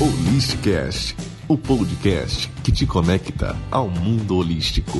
Holisticast, 0.00 1.16
o 1.48 1.58
podcast 1.58 2.48
que 2.62 2.70
te 2.70 2.86
conecta 2.86 3.56
ao 3.68 3.90
mundo 3.90 4.36
holístico. 4.36 4.96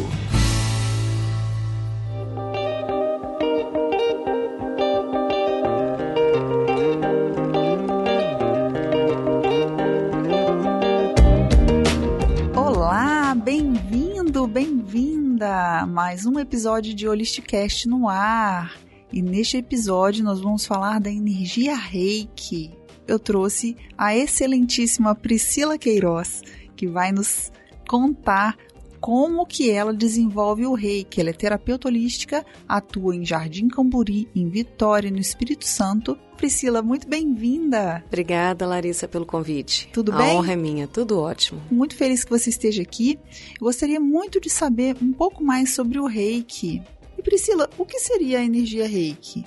Olá, 12.57 13.37
bem-vindo, 13.37 14.49
bem-vinda! 14.49 15.87
Mais 15.87 16.27
um 16.27 16.41
episódio 16.41 16.93
de 16.93 17.07
Holisticast 17.07 17.87
no 17.87 18.09
ar. 18.09 18.75
E 19.13 19.23
neste 19.23 19.59
episódio 19.59 20.25
nós 20.25 20.41
vamos 20.41 20.67
falar 20.67 20.99
da 20.99 21.09
energia 21.09 21.77
Reiki. 21.77 22.78
Eu 23.09 23.19
trouxe 23.19 23.75
a 23.97 24.15
excelentíssima 24.15 25.15
Priscila 25.15 25.79
Queiroz, 25.79 26.43
que 26.77 26.87
vai 26.87 27.11
nos 27.11 27.51
contar 27.89 28.55
como 29.01 29.47
que 29.47 29.71
ela 29.71 29.95
desenvolve 29.95 30.67
o 30.67 30.75
reiki. 30.75 31.21
Ela 31.21 31.31
é 31.31 31.33
terapeuta 31.33 31.89
holística, 31.89 32.45
atua 32.69 33.17
em 33.17 33.25
Jardim 33.25 33.69
Camburi, 33.69 34.29
em 34.35 34.49
Vitória, 34.51 35.11
no 35.11 35.19
Espírito 35.19 35.65
Santo. 35.67 36.19
Priscila, 36.37 36.83
muito 36.83 37.09
bem-vinda. 37.09 38.05
Obrigada, 38.07 38.67
Larissa, 38.67 39.09
pelo 39.09 39.25
convite. 39.25 39.89
Tudo 39.93 40.13
A 40.13 40.19
bem? 40.19 40.37
honra 40.37 40.53
é 40.53 40.57
minha, 40.57 40.87
tudo 40.87 41.19
ótimo. 41.19 41.63
Muito 41.71 41.97
feliz 41.97 42.25
que 42.25 42.31
você 42.31 42.51
esteja 42.51 42.83
aqui. 42.83 43.19
Eu 43.61 43.65
gostaria 43.67 43.99
muito 43.99 44.41
de 44.41 44.51
saber 44.51 44.97
um 45.03 45.13
pouco 45.13 45.43
mais 45.43 45.75
sobre 45.75 45.99
o 45.99 46.07
reiki. 46.07 46.83
E 47.17 47.23
Priscila, 47.23 47.71
o 47.79 47.85
que 47.85 47.99
seria 47.99 48.39
a 48.41 48.45
energia 48.45 48.87
reiki? 48.87 49.45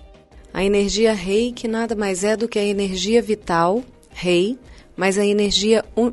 A 0.54 0.64
energia 0.64 1.14
reiki 1.14 1.68
nada 1.68 1.96
mais 1.96 2.24
é 2.24 2.36
do 2.36 2.48
que 2.48 2.60
a 2.60 2.64
energia 2.64 3.22
vital, 3.22 3.84
rei, 4.10 4.58
mas 4.96 5.18
a 5.18 5.26
energia... 5.26 5.84
Un... 5.96 6.12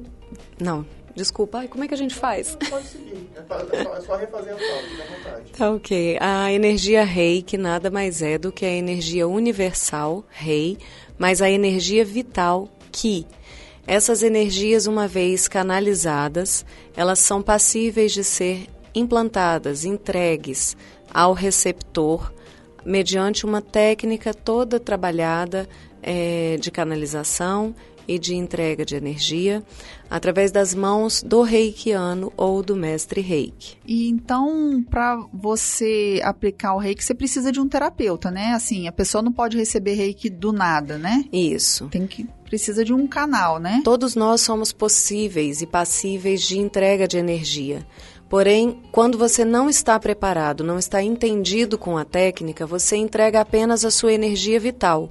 Não, 0.60 0.86
desculpa, 1.14 1.58
ai, 1.58 1.68
como 1.68 1.82
é 1.82 1.88
que 1.88 1.94
a 1.94 1.96
gente 1.96 2.14
faz? 2.14 2.56
Pode 2.70 2.86
seguir. 2.86 3.28
É 3.34 3.42
só, 3.42 4.14
é 4.14 4.16
é 4.16 4.20
refazer 4.20 4.54
a 4.54 4.58
fala, 4.58 4.82
fica 4.88 5.02
à 5.02 5.16
vontade. 5.16 5.50
Tá 5.56 5.70
ok. 5.72 6.18
A 6.20 6.52
energia 6.52 7.04
reiki 7.04 7.58
nada 7.58 7.90
mais 7.90 8.22
é 8.22 8.38
do 8.38 8.52
que 8.52 8.64
a 8.64 8.72
energia 8.72 9.26
universal, 9.26 10.24
rei, 10.30 10.78
mas 11.18 11.42
a 11.42 11.50
energia 11.50 12.04
vital, 12.04 12.68
ki. 12.92 13.26
Essas 13.86 14.22
energias, 14.22 14.86
uma 14.86 15.08
vez 15.08 15.48
canalizadas, 15.48 16.64
elas 16.96 17.18
são 17.18 17.42
passíveis 17.42 18.12
de 18.12 18.22
ser 18.22 18.68
implantadas, 18.94 19.84
entregues 19.84 20.76
ao 21.12 21.32
receptor 21.32 22.32
mediante 22.84 23.44
uma 23.44 23.60
técnica 23.60 24.32
toda 24.32 24.80
trabalhada 24.80 25.68
eh, 26.02 26.56
de 26.60 26.70
canalização 26.70 27.74
e 28.08 28.18
de 28.18 28.34
entrega 28.34 28.84
de 28.86 28.96
energia 28.96 29.62
através 30.10 30.50
das 30.50 30.74
mãos 30.74 31.22
do 31.22 31.42
reikiano 31.42 32.32
ou 32.34 32.62
do 32.62 32.74
mestre 32.74 33.20
reiki. 33.20 33.76
E 33.86 34.08
então, 34.08 34.82
para 34.88 35.22
você 35.32 36.18
aplicar 36.24 36.74
o 36.74 36.78
reiki, 36.78 37.04
você 37.04 37.14
precisa 37.14 37.52
de 37.52 37.60
um 37.60 37.68
terapeuta, 37.68 38.30
né? 38.30 38.54
Assim, 38.54 38.88
a 38.88 38.92
pessoa 38.92 39.20
não 39.20 39.30
pode 39.30 39.58
receber 39.58 39.92
reiki 39.92 40.30
do 40.30 40.50
nada, 40.50 40.96
né? 40.96 41.26
Isso. 41.30 41.88
Tem 41.88 42.06
que 42.06 42.26
precisa 42.48 42.82
de 42.82 42.94
um 42.94 43.06
canal, 43.06 43.58
né? 43.58 43.82
Todos 43.84 44.16
nós 44.16 44.40
somos 44.40 44.72
possíveis 44.72 45.60
e 45.60 45.66
passíveis 45.66 46.40
de 46.40 46.58
entrega 46.58 47.06
de 47.06 47.18
energia. 47.18 47.86
Porém, 48.28 48.82
quando 48.92 49.16
você 49.16 49.42
não 49.42 49.70
está 49.70 49.98
preparado, 49.98 50.62
não 50.62 50.78
está 50.78 51.02
entendido 51.02 51.78
com 51.78 51.96
a 51.96 52.04
técnica, 52.04 52.66
você 52.66 52.96
entrega 52.96 53.40
apenas 53.40 53.86
a 53.86 53.90
sua 53.90 54.12
energia 54.12 54.60
vital. 54.60 55.08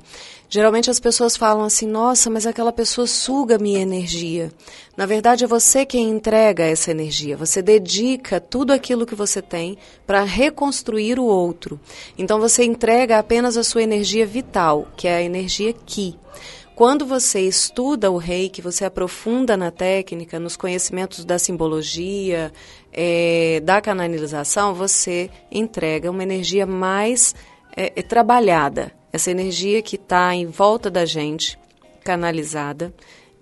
Geralmente 0.50 0.90
as 0.90 1.00
pessoas 1.00 1.36
falam 1.36 1.66
assim: 1.66 1.88
nossa, 1.88 2.30
mas 2.30 2.46
aquela 2.46 2.72
pessoa 2.72 3.08
suga 3.08 3.58
minha 3.58 3.80
energia. 3.80 4.52
Na 4.96 5.06
verdade, 5.06 5.44
é 5.44 5.48
você 5.48 5.86
quem 5.86 6.10
entrega 6.10 6.64
essa 6.64 6.92
energia. 6.92 7.36
Você 7.36 7.62
dedica 7.62 8.40
tudo 8.40 8.72
aquilo 8.72 9.06
que 9.06 9.16
você 9.16 9.42
tem 9.42 9.78
para 10.06 10.24
reconstruir 10.24 11.20
o 11.20 11.26
outro. 11.26 11.80
Então, 12.18 12.40
você 12.40 12.64
entrega 12.64 13.18
apenas 13.18 13.58
a 13.58 13.64
sua 13.64 13.84
energia 13.84 14.26
vital, 14.26 14.88
que 14.96 15.08
é 15.08 15.18
a 15.18 15.22
energia 15.22 15.74
Ki. 15.74 16.18
Quando 16.78 17.08
você 17.08 17.40
estuda 17.40 18.12
o 18.12 18.18
reiki, 18.18 18.62
você 18.62 18.86
aprofunda 18.86 19.58
na 19.58 19.72
técnica, 19.72 20.40
nos 20.40 20.56
conhecimentos 20.56 21.26
da 21.26 21.40
simbologia, 21.40 22.54
eh, 22.94 23.60
da 23.64 23.82
canalização, 23.82 24.76
você 24.76 25.28
entrega 25.52 26.12
uma 26.12 26.22
energia 26.22 26.68
mais 26.68 27.34
eh, 27.76 28.04
trabalhada. 28.04 28.92
Essa 29.12 29.32
energia 29.32 29.82
que 29.82 29.96
está 29.96 30.36
em 30.36 30.46
volta 30.46 30.88
da 30.92 31.04
gente, 31.04 31.58
canalizada 32.04 32.94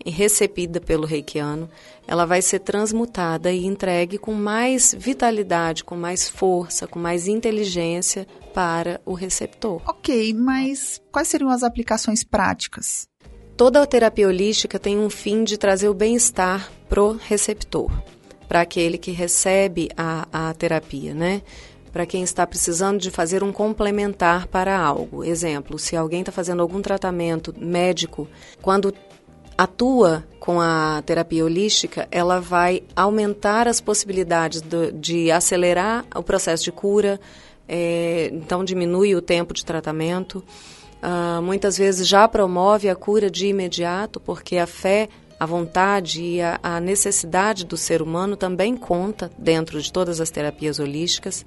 e 0.06 0.10
recebida 0.10 0.80
pelo 0.80 1.06
reikiano, 1.06 1.70
ela 2.08 2.26
vai 2.26 2.42
ser 2.42 2.60
transmutada 2.60 3.52
e 3.52 3.66
entregue 3.66 4.18
com 4.18 4.32
mais 4.32 4.96
vitalidade, 4.98 5.84
com 5.84 5.98
mais 5.98 6.30
força, 6.30 6.88
com 6.88 7.00
mais 7.00 7.28
inteligência 7.28 8.26
para 8.54 9.02
o 9.06 9.14
receptor. 9.14 9.82
Ok, 9.86 10.34
mas 10.34 11.02
quais 11.12 11.28
seriam 11.28 11.50
as 11.50 11.64
aplicações 11.64 12.24
práticas? 12.24 13.10
Toda 13.58 13.82
a 13.82 13.86
terapia 13.86 14.28
holística 14.28 14.78
tem 14.78 14.98
um 15.00 15.10
fim 15.10 15.44
de 15.44 15.58
trazer 15.58 15.88
o 15.88 15.94
bem-estar 15.94 16.70
pro 16.90 17.14
receptor, 17.14 17.90
para 18.50 18.62
aquele 18.62 18.98
que 18.98 19.12
recebe 19.12 19.90
a, 19.96 20.28
a 20.50 20.54
terapia, 20.54 21.14
né? 21.14 21.42
Para 21.92 22.06
quem 22.06 22.22
está 22.22 22.46
precisando 22.46 23.00
de 23.00 23.10
fazer 23.10 23.42
um 23.44 23.54
complementar 23.54 24.48
para 24.48 24.78
algo. 24.78 25.24
Exemplo, 25.24 25.80
se 25.80 25.96
alguém 25.96 26.20
está 26.20 26.32
fazendo 26.34 26.62
algum 26.62 26.82
tratamento 26.82 27.56
médico, 27.58 28.28
quando 28.62 28.94
atua 29.58 30.26
com 30.38 30.60
a 30.60 31.02
terapia 31.06 31.46
holística, 31.46 32.10
ela 32.12 32.42
vai 32.42 32.84
aumentar 32.94 33.70
as 33.70 33.80
possibilidades 33.80 34.60
do- 34.62 34.92
de 34.92 35.32
acelerar 35.32 36.06
o 36.14 36.22
processo 36.22 36.66
de 36.66 36.74
cura, 36.74 37.18
eh, 37.70 38.30
então 38.34 38.66
diminui 38.66 39.16
o 39.16 39.22
tempo 39.22 39.54
de 39.54 39.64
tratamento. 39.64 40.44
Ah, 41.08 41.40
muitas 41.40 41.78
vezes 41.78 42.08
já 42.08 42.28
promove 42.28 42.90
a 42.90 42.96
cura 42.96 43.30
de 43.30 43.46
imediato, 43.46 44.20
porque 44.20 44.58
a 44.58 44.66
fé, 44.66 45.08
a 45.40 45.46
vontade 45.46 46.20
e 46.20 46.42
a, 46.42 46.60
a 46.64 46.80
necessidade 46.80 47.64
do 47.64 47.78
ser 47.78 48.02
humano 48.02 48.36
também 48.36 48.76
conta 48.76 49.30
dentro 49.38 49.80
de 49.80 49.92
todas 49.94 50.20
as 50.20 50.32
terapias 50.32 50.80
holísticas. 50.80 51.46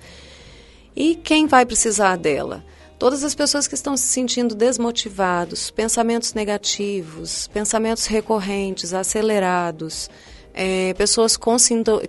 E 0.94 1.16
quem 1.16 1.48
vai 1.48 1.66
precisar 1.66 2.14
dela? 2.14 2.64
Todas 3.00 3.24
as 3.24 3.34
pessoas 3.34 3.66
que 3.66 3.74
estão 3.74 3.97
se 3.97 4.06
sentindo 4.06 4.54
desmotivados, 4.54 5.72
pensamentos 5.72 6.34
negativos, 6.34 7.48
pensamentos 7.48 8.06
recorrentes, 8.06 8.94
acelerados, 8.94 10.08
eh, 10.54 10.94
pessoas 10.97 11.36
com, 11.36 11.56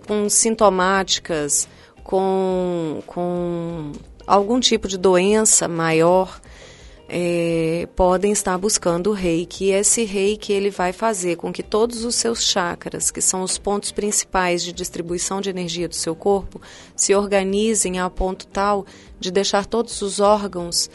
com 0.06 0.30
sintomáticas, 0.30 1.68
com, 2.04 3.02
com 3.08 3.92
algum 4.28 4.60
tipo 4.60 4.88
de 4.88 5.00
doença 5.00 5.68
maior, 5.68 6.40
eh, 7.10 7.88
podem 7.96 8.32
estar 8.32 8.58
buscando 8.58 9.10
o 9.10 9.14
reiki. 9.14 9.66
E 9.66 9.72
esse 9.72 10.04
reiki 10.04 10.54
ele 10.54 10.70
vai 10.70 10.94
fazer 10.94 11.36
com 11.36 11.52
que 11.52 11.64
todos 11.64 12.06
os 12.06 12.16
seus 12.16 12.44
chakras, 12.44 13.10
que 13.10 13.22
são 13.22 13.42
os 13.42 13.58
pontos 13.58 13.92
principais 13.92 14.64
de 14.64 14.72
distribuição 14.72 15.42
de 15.42 15.50
energia 15.50 15.90
do 15.90 15.96
seu 15.96 16.16
corpo, 16.16 16.62
se 16.96 17.16
organizem 17.16 18.00
a 18.00 18.10
ponto 18.10 18.46
tal 18.48 18.86
de 19.20 19.32
deixar 19.32 19.66
todos 19.66 20.02
os 20.02 20.20
órgãos 20.20 20.90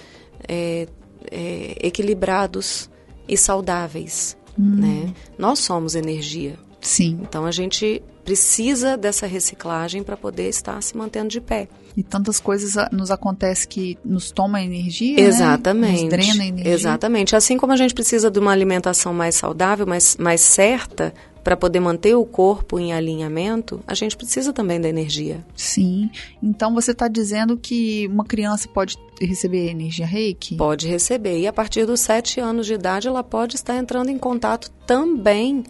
eh, 0.48 0.86
eh, 1.30 1.76
equilibrados 1.80 2.88
e 3.28 3.36
saudáveis. 3.36 4.36
Né? 4.56 5.12
Nós 5.36 5.58
somos 5.58 5.96
energia. 5.96 6.56
Sim. 6.84 7.19
Então 7.22 7.45
a 7.45 7.50
gente 7.50 8.03
precisa 8.25 8.97
dessa 8.97 9.27
reciclagem 9.27 10.03
para 10.03 10.17
poder 10.17 10.49
estar 10.49 10.81
se 10.83 10.97
mantendo 10.97 11.28
de 11.28 11.41
pé. 11.41 11.69
E 11.97 12.03
tantas 12.03 12.41
coisas 12.41 12.75
nos 12.91 13.11
acontecem 13.11 13.69
que 13.69 13.99
nos 14.05 14.31
toma 14.31 14.62
energia, 14.62 15.17
né? 15.17 15.23
Exatamente. 15.23 16.03
Nos 16.03 16.11
drena 16.11 16.44
energia. 16.44 16.73
Exatamente. 16.73 17.37
Assim 17.37 17.56
como 17.56 17.73
a 17.73 17.77
gente 17.77 17.94
precisa 17.94 18.31
de 18.31 18.39
uma 18.39 18.53
alimentação 18.53 19.12
mais 19.12 19.34
saudável, 19.34 19.87
mais, 19.87 20.17
mais 20.17 20.41
certa, 20.41 21.12
para 21.44 21.56
poder 21.56 21.79
manter 21.79 22.14
o 22.14 22.25
corpo 22.25 22.81
em 22.81 22.94
alinhamento, 22.94 23.81
a 23.87 23.94
gente 23.94 24.17
precisa 24.17 24.53
também 24.53 24.81
da 24.81 24.88
energia. 24.88 25.44
Sim. 25.55 26.11
Então 26.43 26.75
você 26.75 26.93
está 26.93 27.06
dizendo 27.06 27.56
que 27.56 28.08
uma 28.08 28.25
criança 28.25 28.67
pode 28.67 28.97
receber 29.20 29.69
energia 29.69 30.06
reiki? 30.06 30.56
Pode 30.56 30.88
receber. 30.88 31.38
E 31.38 31.47
a 31.47 31.53
partir 31.53 31.85
dos 31.85 32.00
sete 32.00 32.41
anos 32.41 32.67
de 32.67 32.75
idade, 32.75 33.06
ela 33.06 33.23
pode 33.23 33.56
estar 33.56 33.76
entrando 33.76 34.08
em 34.08 34.19
contato 34.19 34.70
também 34.87 35.62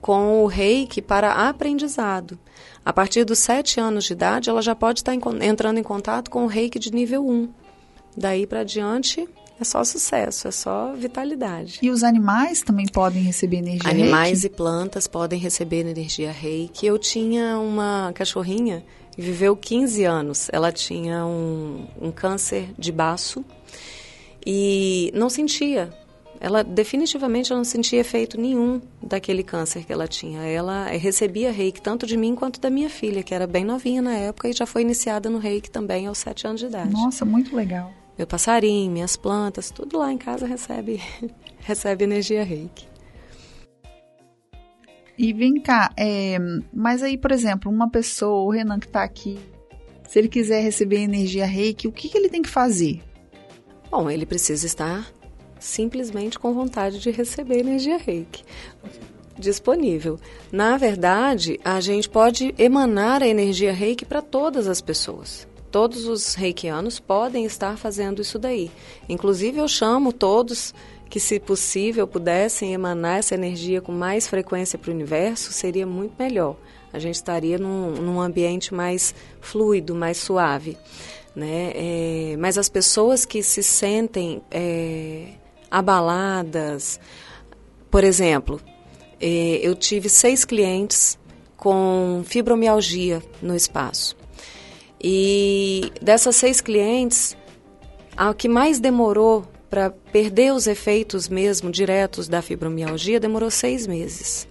com 0.00 0.42
o 0.42 0.46
reiki 0.46 1.02
para 1.02 1.48
aprendizado. 1.48 2.38
A 2.84 2.92
partir 2.92 3.24
dos 3.24 3.38
sete 3.38 3.78
anos 3.78 4.04
de 4.04 4.12
idade, 4.12 4.48
ela 4.48 4.62
já 4.62 4.74
pode 4.74 5.00
estar 5.00 5.14
entrando 5.14 5.78
em 5.78 5.82
contato 5.82 6.30
com 6.30 6.44
o 6.44 6.46
reiki 6.46 6.78
de 6.78 6.92
nível 6.92 7.26
1. 7.26 7.48
Daí 8.16 8.46
para 8.46 8.64
diante, 8.64 9.28
é 9.60 9.64
só 9.64 9.84
sucesso, 9.84 10.48
é 10.48 10.50
só 10.50 10.94
vitalidade. 10.94 11.78
E 11.82 11.90
os 11.90 12.02
animais 12.02 12.62
também 12.62 12.86
podem 12.86 13.22
receber 13.22 13.58
energia 13.58 13.90
Animais 13.90 14.40
reiki? 14.40 14.54
e 14.54 14.56
plantas 14.56 15.06
podem 15.06 15.38
receber 15.38 15.80
energia 15.80 16.32
reiki. 16.32 16.86
Eu 16.86 16.98
tinha 16.98 17.58
uma 17.58 18.10
cachorrinha 18.14 18.82
que 19.12 19.20
viveu 19.20 19.54
15 19.54 20.04
anos. 20.04 20.48
Ela 20.50 20.72
tinha 20.72 21.26
um, 21.26 21.86
um 22.00 22.10
câncer 22.10 22.70
de 22.78 22.90
baço 22.90 23.44
e 24.44 25.12
não 25.14 25.28
sentia 25.28 25.92
Ela 26.40 26.64
definitivamente 26.64 27.50
não 27.50 27.62
sentia 27.62 28.00
efeito 28.00 28.40
nenhum 28.40 28.80
daquele 29.02 29.42
câncer 29.42 29.84
que 29.84 29.92
ela 29.92 30.08
tinha. 30.08 30.40
Ela 30.40 30.86
recebia 30.86 31.52
reiki 31.52 31.82
tanto 31.82 32.06
de 32.06 32.16
mim 32.16 32.34
quanto 32.34 32.58
da 32.58 32.70
minha 32.70 32.88
filha, 32.88 33.22
que 33.22 33.34
era 33.34 33.46
bem 33.46 33.62
novinha 33.62 34.00
na 34.00 34.14
época 34.14 34.48
e 34.48 34.54
já 34.54 34.64
foi 34.64 34.80
iniciada 34.80 35.28
no 35.28 35.38
reiki 35.38 35.70
também 35.70 36.06
aos 36.06 36.16
sete 36.16 36.46
anos 36.46 36.60
de 36.60 36.66
idade. 36.66 36.90
Nossa, 36.90 37.26
muito 37.26 37.54
legal. 37.54 37.92
Meu 38.16 38.26
passarinho, 38.26 38.90
minhas 38.90 39.16
plantas, 39.16 39.70
tudo 39.70 39.98
lá 39.98 40.10
em 40.10 40.16
casa 40.16 40.46
recebe, 40.46 40.98
recebe 41.60 42.04
energia 42.04 42.42
reiki. 42.42 42.88
E 45.18 45.34
vem 45.34 45.60
cá, 45.60 45.92
é, 45.98 46.38
mas 46.72 47.02
aí, 47.02 47.18
por 47.18 47.30
exemplo, 47.30 47.70
uma 47.70 47.90
pessoa, 47.90 48.42
o 48.42 48.50
Renan 48.50 48.78
que 48.78 48.86
está 48.86 49.02
aqui, 49.02 49.38
se 50.08 50.18
ele 50.18 50.28
quiser 50.28 50.62
receber 50.62 51.00
energia 51.00 51.44
reiki, 51.44 51.86
o 51.86 51.92
que, 51.92 52.08
que 52.08 52.16
ele 52.16 52.30
tem 52.30 52.40
que 52.40 52.48
fazer? 52.48 53.02
Bom, 53.90 54.10
ele 54.10 54.24
precisa 54.24 54.64
estar 54.64 55.06
simplesmente 55.60 56.38
com 56.38 56.52
vontade 56.52 56.98
de 56.98 57.10
receber 57.10 57.60
energia 57.60 57.98
reiki 57.98 58.42
disponível. 59.40 60.18
Na 60.52 60.76
verdade, 60.76 61.58
a 61.64 61.80
gente 61.80 62.08
pode 62.08 62.54
emanar 62.58 63.22
a 63.22 63.26
energia 63.26 63.72
reiki 63.72 64.04
para 64.04 64.20
todas 64.20 64.68
as 64.68 64.80
pessoas. 64.80 65.48
Todos 65.70 66.06
os 66.06 66.34
reikianos 66.34 67.00
podem 67.00 67.44
estar 67.44 67.78
fazendo 67.78 68.20
isso 68.20 68.38
daí. 68.38 68.70
Inclusive, 69.08 69.58
eu 69.58 69.68
chamo 69.68 70.12
todos 70.12 70.74
que, 71.08 71.18
se 71.18 71.40
possível, 71.40 72.06
pudessem 72.06 72.74
emanar 72.74 73.18
essa 73.18 73.34
energia 73.34 73.80
com 73.80 73.92
mais 73.92 74.28
frequência 74.28 74.78
para 74.78 74.90
o 74.90 74.94
universo, 74.94 75.52
seria 75.52 75.86
muito 75.86 76.14
melhor. 76.18 76.56
A 76.92 76.98
gente 76.98 77.14
estaria 77.14 77.56
num, 77.56 77.92
num 77.92 78.20
ambiente 78.20 78.74
mais 78.74 79.14
fluido, 79.40 79.94
mais 79.94 80.18
suave. 80.18 80.76
Né? 81.34 81.72
É, 81.74 82.36
mas 82.36 82.58
as 82.58 82.68
pessoas 82.68 83.24
que 83.24 83.40
se 83.40 83.62
sentem 83.62 84.42
é, 84.50 85.34
abaladas, 85.70 86.98
por 87.90 88.04
exemplo, 88.04 88.60
é, 89.20 89.60
eu 89.62 89.74
tive 89.74 90.08
seis 90.08 90.44
clientes 90.44 91.18
com 91.56 92.22
fibromialgia 92.24 93.22
no 93.42 93.54
espaço. 93.54 94.16
E 95.02 95.92
dessas 96.00 96.36
seis 96.36 96.60
clientes, 96.60 97.36
a 98.16 98.32
que 98.34 98.48
mais 98.48 98.80
demorou 98.80 99.46
para 99.68 99.90
perder 99.90 100.52
os 100.52 100.66
efeitos 100.66 101.28
mesmo 101.28 101.70
diretos 101.70 102.28
da 102.28 102.42
fibromialgia 102.42 103.20
demorou 103.20 103.50
seis 103.50 103.86
meses. 103.86 104.48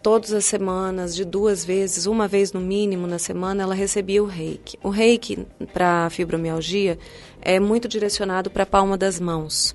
Todas 0.00 0.32
as 0.32 0.44
semanas, 0.44 1.14
de 1.14 1.24
duas 1.24 1.64
vezes, 1.64 2.06
uma 2.06 2.28
vez 2.28 2.52
no 2.52 2.60
mínimo 2.60 3.06
na 3.06 3.18
semana, 3.18 3.64
ela 3.64 3.74
recebia 3.74 4.22
o 4.22 4.26
reiki. 4.26 4.78
O 4.82 4.90
reiki 4.90 5.44
para 5.72 6.08
fibromialgia 6.08 6.98
é 7.42 7.58
muito 7.58 7.88
direcionado 7.88 8.48
para 8.48 8.62
a 8.62 8.66
palma 8.66 8.96
das 8.96 9.18
mãos. 9.18 9.74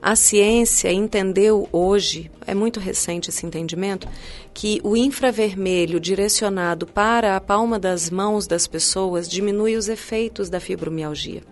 A 0.00 0.14
ciência 0.14 0.92
entendeu 0.92 1.68
hoje, 1.72 2.30
é 2.46 2.54
muito 2.54 2.78
recente 2.78 3.30
esse 3.30 3.44
entendimento, 3.44 4.08
que 4.52 4.80
o 4.84 4.96
infravermelho 4.96 5.98
direcionado 5.98 6.86
para 6.86 7.34
a 7.34 7.40
palma 7.40 7.78
das 7.78 8.10
mãos 8.10 8.46
das 8.46 8.68
pessoas 8.68 9.28
diminui 9.28 9.76
os 9.76 9.88
efeitos 9.88 10.48
da 10.48 10.60
fibromialgia. 10.60 11.42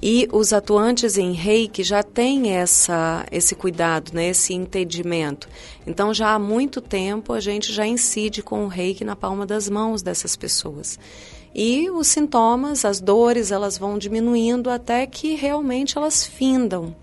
E 0.00 0.28
os 0.32 0.52
atuantes 0.52 1.18
em 1.18 1.32
reiki 1.32 1.82
já 1.82 2.02
têm 2.02 2.52
essa, 2.52 3.26
esse 3.32 3.54
cuidado, 3.54 4.12
né, 4.14 4.28
esse 4.28 4.54
entendimento. 4.54 5.48
Então, 5.86 6.14
já 6.14 6.34
há 6.34 6.38
muito 6.38 6.80
tempo, 6.80 7.32
a 7.32 7.40
gente 7.40 7.72
já 7.72 7.86
incide 7.86 8.42
com 8.42 8.64
o 8.64 8.68
reiki 8.68 9.04
na 9.04 9.16
palma 9.16 9.44
das 9.44 9.68
mãos 9.68 10.00
dessas 10.00 10.36
pessoas. 10.36 10.98
E 11.54 11.90
os 11.90 12.06
sintomas, 12.06 12.84
as 12.84 13.00
dores, 13.00 13.50
elas 13.50 13.76
vão 13.76 13.98
diminuindo 13.98 14.70
até 14.70 15.06
que 15.06 15.34
realmente 15.34 15.98
elas 15.98 16.24
findam. 16.24 16.94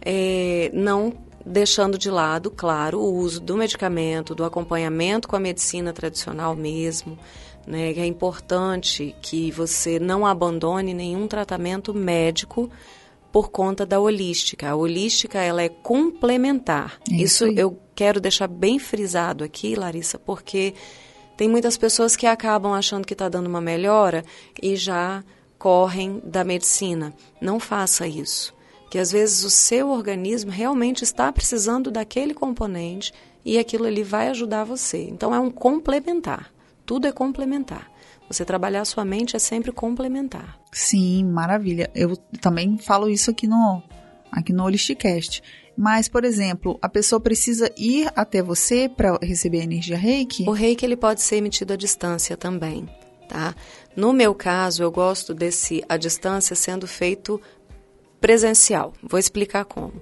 É, 0.00 0.70
não 0.72 1.12
deixando 1.44 1.98
de 1.98 2.10
lado, 2.10 2.50
claro, 2.50 3.00
o 3.00 3.14
uso 3.14 3.40
do 3.40 3.56
medicamento, 3.56 4.34
do 4.34 4.44
acompanhamento 4.44 5.26
com 5.26 5.36
a 5.36 5.40
medicina 5.40 5.92
tradicional 5.92 6.54
mesmo, 6.54 7.18
né? 7.66 7.92
É 7.92 8.06
importante 8.06 9.14
que 9.22 9.50
você 9.50 9.98
não 9.98 10.26
abandone 10.26 10.94
nenhum 10.94 11.26
tratamento 11.26 11.94
médico 11.94 12.70
por 13.30 13.50
conta 13.50 13.86
da 13.86 13.98
holística. 13.98 14.68
A 14.68 14.76
holística 14.76 15.38
ela 15.38 15.62
é 15.62 15.68
complementar. 15.68 17.00
Isso, 17.10 17.46
Isso 17.46 17.58
eu 17.58 17.78
quero 17.94 18.20
deixar 18.20 18.46
bem 18.46 18.78
frisado 18.78 19.42
aqui, 19.42 19.74
Larissa, 19.74 20.18
porque 20.18 20.74
tem 21.36 21.48
muitas 21.48 21.76
pessoas 21.76 22.14
que 22.14 22.26
acabam 22.26 22.72
achando 22.72 23.06
que 23.06 23.14
está 23.14 23.28
dando 23.28 23.46
uma 23.46 23.60
melhora 23.60 24.24
e 24.62 24.76
já 24.76 25.24
correm 25.58 26.20
da 26.24 26.44
medicina. 26.44 27.14
Não 27.40 27.58
faça 27.58 28.06
isso. 28.06 28.54
Que 28.90 28.98
às 28.98 29.10
vezes 29.10 29.42
o 29.42 29.50
seu 29.50 29.88
organismo 29.88 30.50
realmente 30.50 31.02
está 31.02 31.32
precisando 31.32 31.90
daquele 31.90 32.34
componente 32.34 33.12
e 33.44 33.58
aquilo 33.58 33.86
ali 33.86 34.02
vai 34.02 34.28
ajudar 34.28 34.64
você. 34.64 35.04
Então 35.04 35.34
é 35.34 35.40
um 35.40 35.50
complementar. 35.50 36.52
Tudo 36.92 37.06
é 37.06 37.10
complementar. 37.10 37.90
Você 38.28 38.44
trabalhar 38.44 38.82
a 38.82 38.84
sua 38.84 39.02
mente 39.02 39.34
é 39.34 39.38
sempre 39.38 39.72
complementar. 39.72 40.60
Sim, 40.70 41.24
maravilha. 41.24 41.90
Eu 41.94 42.18
também 42.38 42.76
falo 42.76 43.08
isso 43.08 43.30
aqui 43.30 43.46
no 43.46 43.82
aqui 44.30 44.52
no 44.52 44.62
Holisticast. 44.62 45.42
Mas, 45.74 46.06
por 46.06 46.22
exemplo, 46.22 46.78
a 46.82 46.90
pessoa 46.90 47.18
precisa 47.18 47.72
ir 47.78 48.12
até 48.14 48.42
você 48.42 48.90
para 48.90 49.18
receber 49.22 49.60
a 49.60 49.64
energia 49.64 49.96
Reiki? 49.96 50.46
O 50.46 50.52
Reiki 50.52 50.84
ele 50.84 50.94
pode 50.94 51.22
ser 51.22 51.36
emitido 51.36 51.72
à 51.72 51.76
distância 51.76 52.36
também, 52.36 52.86
tá? 53.26 53.54
No 53.96 54.12
meu 54.12 54.34
caso, 54.34 54.82
eu 54.82 54.92
gosto 54.92 55.32
desse 55.32 55.82
à 55.88 55.96
distância 55.96 56.54
sendo 56.54 56.86
feito 56.86 57.40
presencial. 58.20 58.92
Vou 59.02 59.18
explicar 59.18 59.64
como. 59.64 59.94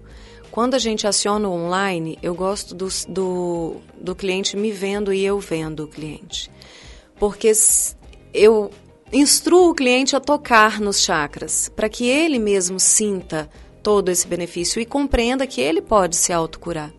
Quando 0.51 0.75
a 0.75 0.79
gente 0.81 1.07
aciona 1.07 1.49
o 1.49 1.53
online, 1.53 2.19
eu 2.21 2.35
gosto 2.35 2.75
do, 2.75 2.89
do, 3.09 3.77
do 3.97 4.17
cliente 4.17 4.57
me 4.57 4.73
vendo 4.73 5.13
e 5.13 5.25
eu 5.25 5.39
vendo 5.39 5.85
o 5.85 5.87
cliente 5.87 6.51
porque 7.21 7.53
eu 8.33 8.71
instruo 9.13 9.71
o 9.71 9.75
cliente 9.75 10.17
a 10.17 10.21
tocar 10.21 10.81
nos 10.81 11.01
chakras, 11.01 11.69
para 11.69 11.89
que 11.89 12.09
ele 12.09 12.39
mesmo 12.39 12.81
sinta 12.81 13.49
todo 13.83 14.09
esse 14.09 14.27
benefício 14.27 14.81
e 14.81 14.87
compreenda 14.87 15.47
que 15.47 15.61
ele 15.61 15.83
pode 15.83 16.17
se 16.17 16.33
autocurar. 16.33 16.93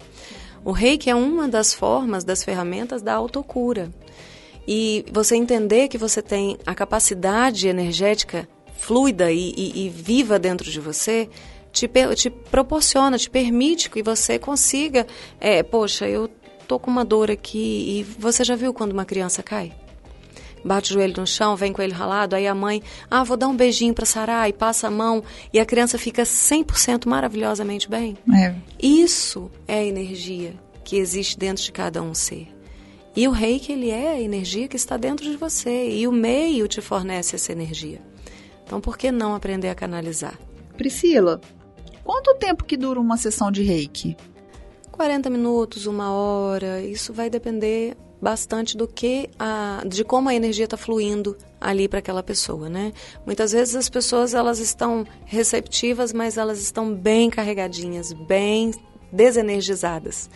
O 0.63 0.71
reiki 0.71 1.09
é 1.09 1.15
uma 1.15 1.47
das 1.47 1.73
formas, 1.73 2.23
das 2.23 2.43
ferramentas 2.43 3.01
da 3.01 3.15
autocura. 3.15 3.91
E 4.67 5.03
você 5.11 5.35
entender 5.35 5.87
que 5.87 5.97
você 5.97 6.21
tem 6.21 6.55
a 6.67 6.75
capacidade 6.75 7.67
energética 7.67 8.47
fluida 8.77 9.31
e, 9.31 9.53
e, 9.57 9.85
e 9.85 9.89
viva 9.89 10.37
dentro 10.37 10.69
de 10.69 10.79
você, 10.79 11.27
te, 11.71 11.89
te, 12.15 12.29
proporciona, 12.29 13.17
te 13.17 13.29
permite 13.29 13.89
que 13.89 14.03
você 14.03 14.37
consiga. 14.37 15.07
É, 15.39 15.63
poxa, 15.63 16.07
eu 16.07 16.29
tô 16.67 16.77
com 16.77 16.91
uma 16.91 17.03
dor 17.03 17.31
aqui 17.31 17.57
e 17.99 18.03
você 18.19 18.43
já 18.43 18.55
viu 18.55 18.71
quando 18.71 18.91
uma 18.91 19.05
criança 19.05 19.41
cai? 19.41 19.73
Bate 20.63 20.91
o 20.91 20.93
joelho 20.93 21.15
no 21.17 21.27
chão, 21.27 21.55
vem 21.55 21.73
com 21.73 21.81
ele 21.81 21.93
ralado, 21.93 22.35
aí 22.35 22.47
a 22.47 22.55
mãe, 22.55 22.81
ah, 23.09 23.23
vou 23.23 23.37
dar 23.37 23.47
um 23.47 23.55
beijinho 23.55 23.93
para 23.93 24.05
sarar 24.05 24.49
e 24.49 24.53
passa 24.53 24.87
a 24.87 24.91
mão 24.91 25.23
e 25.53 25.59
a 25.59 25.65
criança 25.65 25.97
fica 25.97 26.23
100% 26.23 27.07
maravilhosamente 27.07 27.89
bem. 27.89 28.17
É. 28.33 28.55
Isso 28.81 29.51
é 29.67 29.75
a 29.75 29.85
energia 29.85 30.53
que 30.83 30.97
existe 30.97 31.37
dentro 31.37 31.63
de 31.63 31.71
cada 31.71 32.01
um 32.01 32.13
ser. 32.13 32.47
E 33.15 33.27
o 33.27 33.31
reiki, 33.31 33.73
ele 33.73 33.89
é 33.89 34.11
a 34.11 34.21
energia 34.21 34.67
que 34.67 34.75
está 34.75 34.95
dentro 34.95 35.29
de 35.29 35.35
você 35.35 35.89
e 35.89 36.07
o 36.07 36.11
meio 36.11 36.67
te 36.67 36.79
fornece 36.79 37.35
essa 37.35 37.51
energia. 37.51 38.01
Então, 38.63 38.79
por 38.79 38.97
que 38.97 39.11
não 39.11 39.35
aprender 39.35 39.67
a 39.67 39.75
canalizar? 39.75 40.39
Priscila, 40.77 41.41
quanto 42.05 42.35
tempo 42.35 42.63
que 42.63 42.77
dura 42.77 42.99
uma 42.99 43.17
sessão 43.17 43.51
de 43.51 43.63
reiki? 43.63 44.15
40 44.91 45.29
minutos, 45.29 45.87
uma 45.87 46.11
hora, 46.11 46.81
isso 46.81 47.11
vai 47.11 47.29
depender 47.29 47.97
bastante 48.21 48.77
do 48.77 48.87
que 48.87 49.29
a, 49.39 49.83
de 49.85 50.03
como 50.03 50.29
a 50.29 50.35
energia 50.35 50.65
está 50.65 50.77
fluindo 50.77 51.35
ali 51.59 51.87
para 51.87 51.99
aquela 51.99 52.21
pessoa, 52.21 52.69
né? 52.69 52.93
Muitas 53.25 53.51
vezes 53.51 53.75
as 53.75 53.89
pessoas 53.89 54.33
elas 54.33 54.59
estão 54.59 55.05
receptivas, 55.25 56.13
mas 56.13 56.37
elas 56.37 56.59
estão 56.59 56.93
bem 56.93 57.29
carregadinhas, 57.29 58.13
bem 58.13 58.71
desenergizadas. 59.11 60.29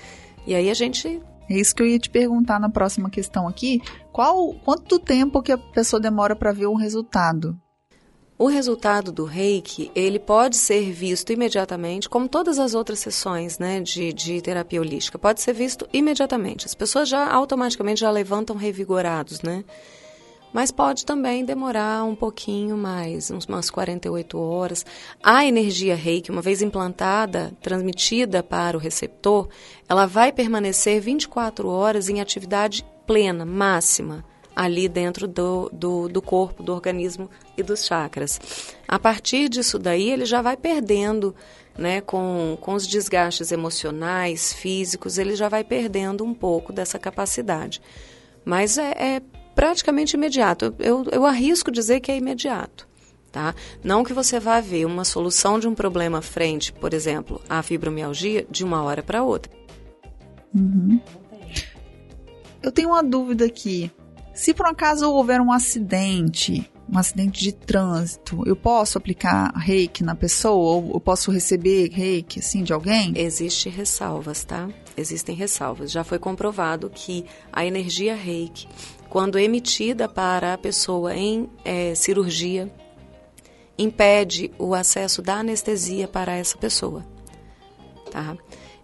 E 0.47 0.55
aí 0.55 0.69
a 0.69 0.73
gente 0.73 1.21
é 1.49 1.53
isso 1.53 1.75
que 1.75 1.83
eu 1.83 1.87
ia 1.87 1.99
te 1.99 2.09
perguntar 2.09 2.59
na 2.59 2.69
próxima 2.69 3.09
questão 3.09 3.47
aqui. 3.47 3.81
Qual 4.11 4.53
quanto 4.65 4.97
tempo 4.97 5.41
que 5.41 5.51
a 5.51 5.57
pessoa 5.57 5.99
demora 5.99 6.35
para 6.35 6.51
ver 6.51 6.65
o 6.65 6.75
resultado? 6.75 7.59
O 8.37 8.47
resultado 8.47 9.13
do 9.13 9.23
reiki, 9.23 9.89
ele 9.95 10.19
pode 10.19 10.57
ser 10.57 10.91
visto 10.91 11.31
imediatamente, 11.31 12.09
como 12.09 12.27
todas 12.27 12.59
as 12.59 12.73
outras 12.73 12.99
sessões 12.99 13.57
né, 13.57 13.79
de, 13.79 14.11
de 14.11 14.41
terapia 14.41 14.81
holística, 14.81 15.17
pode 15.17 15.39
ser 15.39 15.53
visto 15.53 15.87
imediatamente. 15.93 16.65
As 16.65 16.75
pessoas 16.75 17.07
já 17.07 17.31
automaticamente 17.31 18.01
já 18.01 18.11
levantam 18.11 18.57
revigorados, 18.57 19.41
né? 19.41 19.63
Mas 20.51 20.69
pode 20.69 21.05
também 21.05 21.45
demorar 21.45 22.03
um 22.03 22.15
pouquinho 22.15 22.75
mais, 22.77 23.29
umas 23.29 23.69
48 23.69 24.37
horas. 24.37 24.85
A 25.23 25.45
energia 25.45 25.95
reiki, 25.95 26.29
uma 26.29 26.41
vez 26.41 26.61
implantada, 26.61 27.53
transmitida 27.61 28.43
para 28.43 28.75
o 28.75 28.79
receptor, 28.79 29.47
ela 29.87 30.05
vai 30.05 30.33
permanecer 30.33 30.99
24 30.99 31.69
horas 31.69 32.09
em 32.09 32.19
atividade 32.19 32.85
plena, 33.05 33.45
máxima 33.45 34.25
ali 34.55 34.87
dentro 34.87 35.27
do, 35.27 35.69
do, 35.73 36.07
do, 36.07 36.21
corpo, 36.21 36.63
do 36.63 36.71
organismo 36.71 37.29
e 37.57 37.63
dos 37.63 37.85
chakras. 37.85 38.39
A 38.87 38.97
partir 38.97 39.49
disso 39.49 39.77
daí, 39.77 40.09
ele 40.09 40.25
já 40.25 40.41
vai 40.41 40.55
perdendo 40.55 41.35
né, 41.77 42.01
com, 42.01 42.57
com 42.61 42.73
os 42.73 42.87
desgastes 42.87 43.51
emocionais, 43.51 44.53
físicos, 44.53 45.17
ele 45.17 45.35
já 45.35 45.49
vai 45.49 45.63
perdendo 45.63 46.23
um 46.23 46.33
pouco 46.33 46.71
dessa 46.71 46.97
capacidade. 46.97 47.81
Mas 48.45 48.77
é, 48.77 48.91
é 48.91 49.21
praticamente 49.53 50.15
imediato. 50.15 50.73
Eu, 50.79 51.05
eu 51.11 51.25
arrisco 51.25 51.71
dizer 51.71 51.99
que 51.99 52.11
é 52.11 52.17
imediato. 52.17 52.87
Tá? 53.31 53.53
Não 53.83 54.05
que 54.05 54.13
você 54.13 54.39
vá 54.39 54.61
ver 54.61 54.85
uma 54.85 55.03
solução 55.03 55.59
de 55.59 55.67
um 55.67 55.75
problema 55.75 56.21
frente, 56.21 56.71
por 56.71 56.93
exemplo, 56.93 57.41
a 57.49 57.61
fibromialgia, 57.61 58.47
de 58.49 58.63
uma 58.63 58.81
hora 58.81 59.03
para 59.03 59.23
outra. 59.23 59.51
Uhum. 60.53 61.01
Eu 62.63 62.71
tenho 62.71 62.89
uma 62.89 63.03
dúvida 63.03 63.43
aqui. 63.43 63.91
Se 64.35 64.53
por 64.53 64.65
um 64.65 64.69
acaso 64.69 65.09
houver 65.09 65.39
um 65.39 65.49
acidente, 65.49 66.69
um 66.91 66.97
acidente 66.97 67.41
de 67.41 67.53
trânsito, 67.53 68.43
eu 68.45 68.53
posso 68.53 68.97
aplicar 68.97 69.53
reiki 69.55 70.03
na 70.03 70.13
pessoa? 70.13 70.75
Ou 70.75 70.91
eu 70.95 70.99
posso 70.99 71.31
receber 71.31 71.89
reiki, 71.89 72.39
assim, 72.39 72.61
de 72.61 72.73
alguém? 72.73 73.13
Existem 73.15 73.71
ressalvas, 73.71 74.43
tá? 74.43 74.67
Existem 74.97 75.33
ressalvas. 75.33 75.89
Já 75.89 76.03
foi 76.03 76.19
comprovado 76.19 76.91
que 76.93 77.25
a 77.51 77.65
energia 77.65 78.13
reiki, 78.13 78.67
quando 79.09 79.39
emitida 79.39 80.09
para 80.09 80.53
a 80.53 80.57
pessoa 80.57 81.15
em 81.15 81.49
é, 81.63 81.95
cirurgia, 81.95 82.69
impede 83.77 84.51
o 84.59 84.75
acesso 84.75 85.21
da 85.21 85.35
anestesia 85.35 86.09
para 86.09 86.35
essa 86.35 86.57
pessoa, 86.57 87.05
tá? 88.11 88.35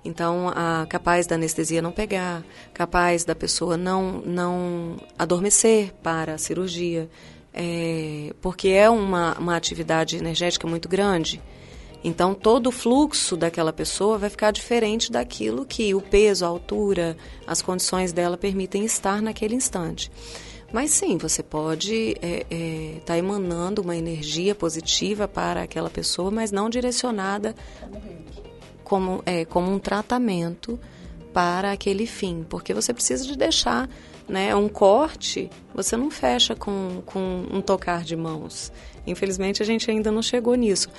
Então, 0.03 0.49
a, 0.49 0.85
capaz 0.89 1.27
da 1.27 1.35
anestesia 1.35 1.81
não 1.81 1.91
pegar, 1.91 2.43
capaz 2.73 3.23
da 3.23 3.35
pessoa 3.35 3.77
não, 3.77 4.21
não 4.25 4.97
adormecer 5.17 5.93
para 6.01 6.33
a 6.33 6.37
cirurgia, 6.39 7.07
é, 7.53 8.33
porque 8.41 8.69
é 8.69 8.89
uma, 8.89 9.37
uma 9.37 9.55
atividade 9.55 10.17
energética 10.17 10.67
muito 10.67 10.89
grande. 10.89 11.41
Então, 12.03 12.33
todo 12.33 12.67
o 12.67 12.71
fluxo 12.71 13.37
daquela 13.37 13.71
pessoa 13.71 14.17
vai 14.17 14.29
ficar 14.29 14.49
diferente 14.49 15.11
daquilo 15.11 15.65
que 15.65 15.93
o 15.93 16.01
peso, 16.01 16.43
a 16.43 16.47
altura, 16.47 17.15
as 17.45 17.61
condições 17.61 18.11
dela 18.11 18.37
permitem 18.37 18.83
estar 18.83 19.21
naquele 19.21 19.53
instante. 19.53 20.11
Mas 20.73 20.91
sim, 20.91 21.17
você 21.17 21.43
pode 21.43 21.93
estar 21.93 22.27
é, 22.27 22.45
é, 22.49 22.99
tá 23.05 23.17
emanando 23.17 23.81
uma 23.81 23.95
energia 23.95 24.55
positiva 24.55 25.27
para 25.27 25.61
aquela 25.61 25.89
pessoa, 25.89 26.31
mas 26.31 26.51
não 26.51 26.69
direcionada 26.69 27.53
como, 28.91 29.23
é, 29.25 29.45
como 29.45 29.71
um 29.71 29.79
tratamento 29.79 30.77
para 31.33 31.71
aquele 31.71 32.05
fim, 32.05 32.45
porque 32.49 32.73
você 32.73 32.93
precisa 32.93 33.25
de 33.25 33.37
deixar 33.37 33.87
né? 34.27 34.53
Um 34.55 34.69
corte, 34.69 35.49
você 35.73 35.97
não 35.97 36.11
fecha 36.11 36.55
com, 36.55 37.01
com 37.05 37.45
um 37.51 37.61
tocar 37.61 38.03
de 38.03 38.15
mãos. 38.15 38.71
Infelizmente, 39.05 39.61
a 39.61 39.65
gente 39.65 39.89
ainda 39.89 40.11
não 40.11 40.21
chegou 40.21 40.55
nisso. 40.55 40.89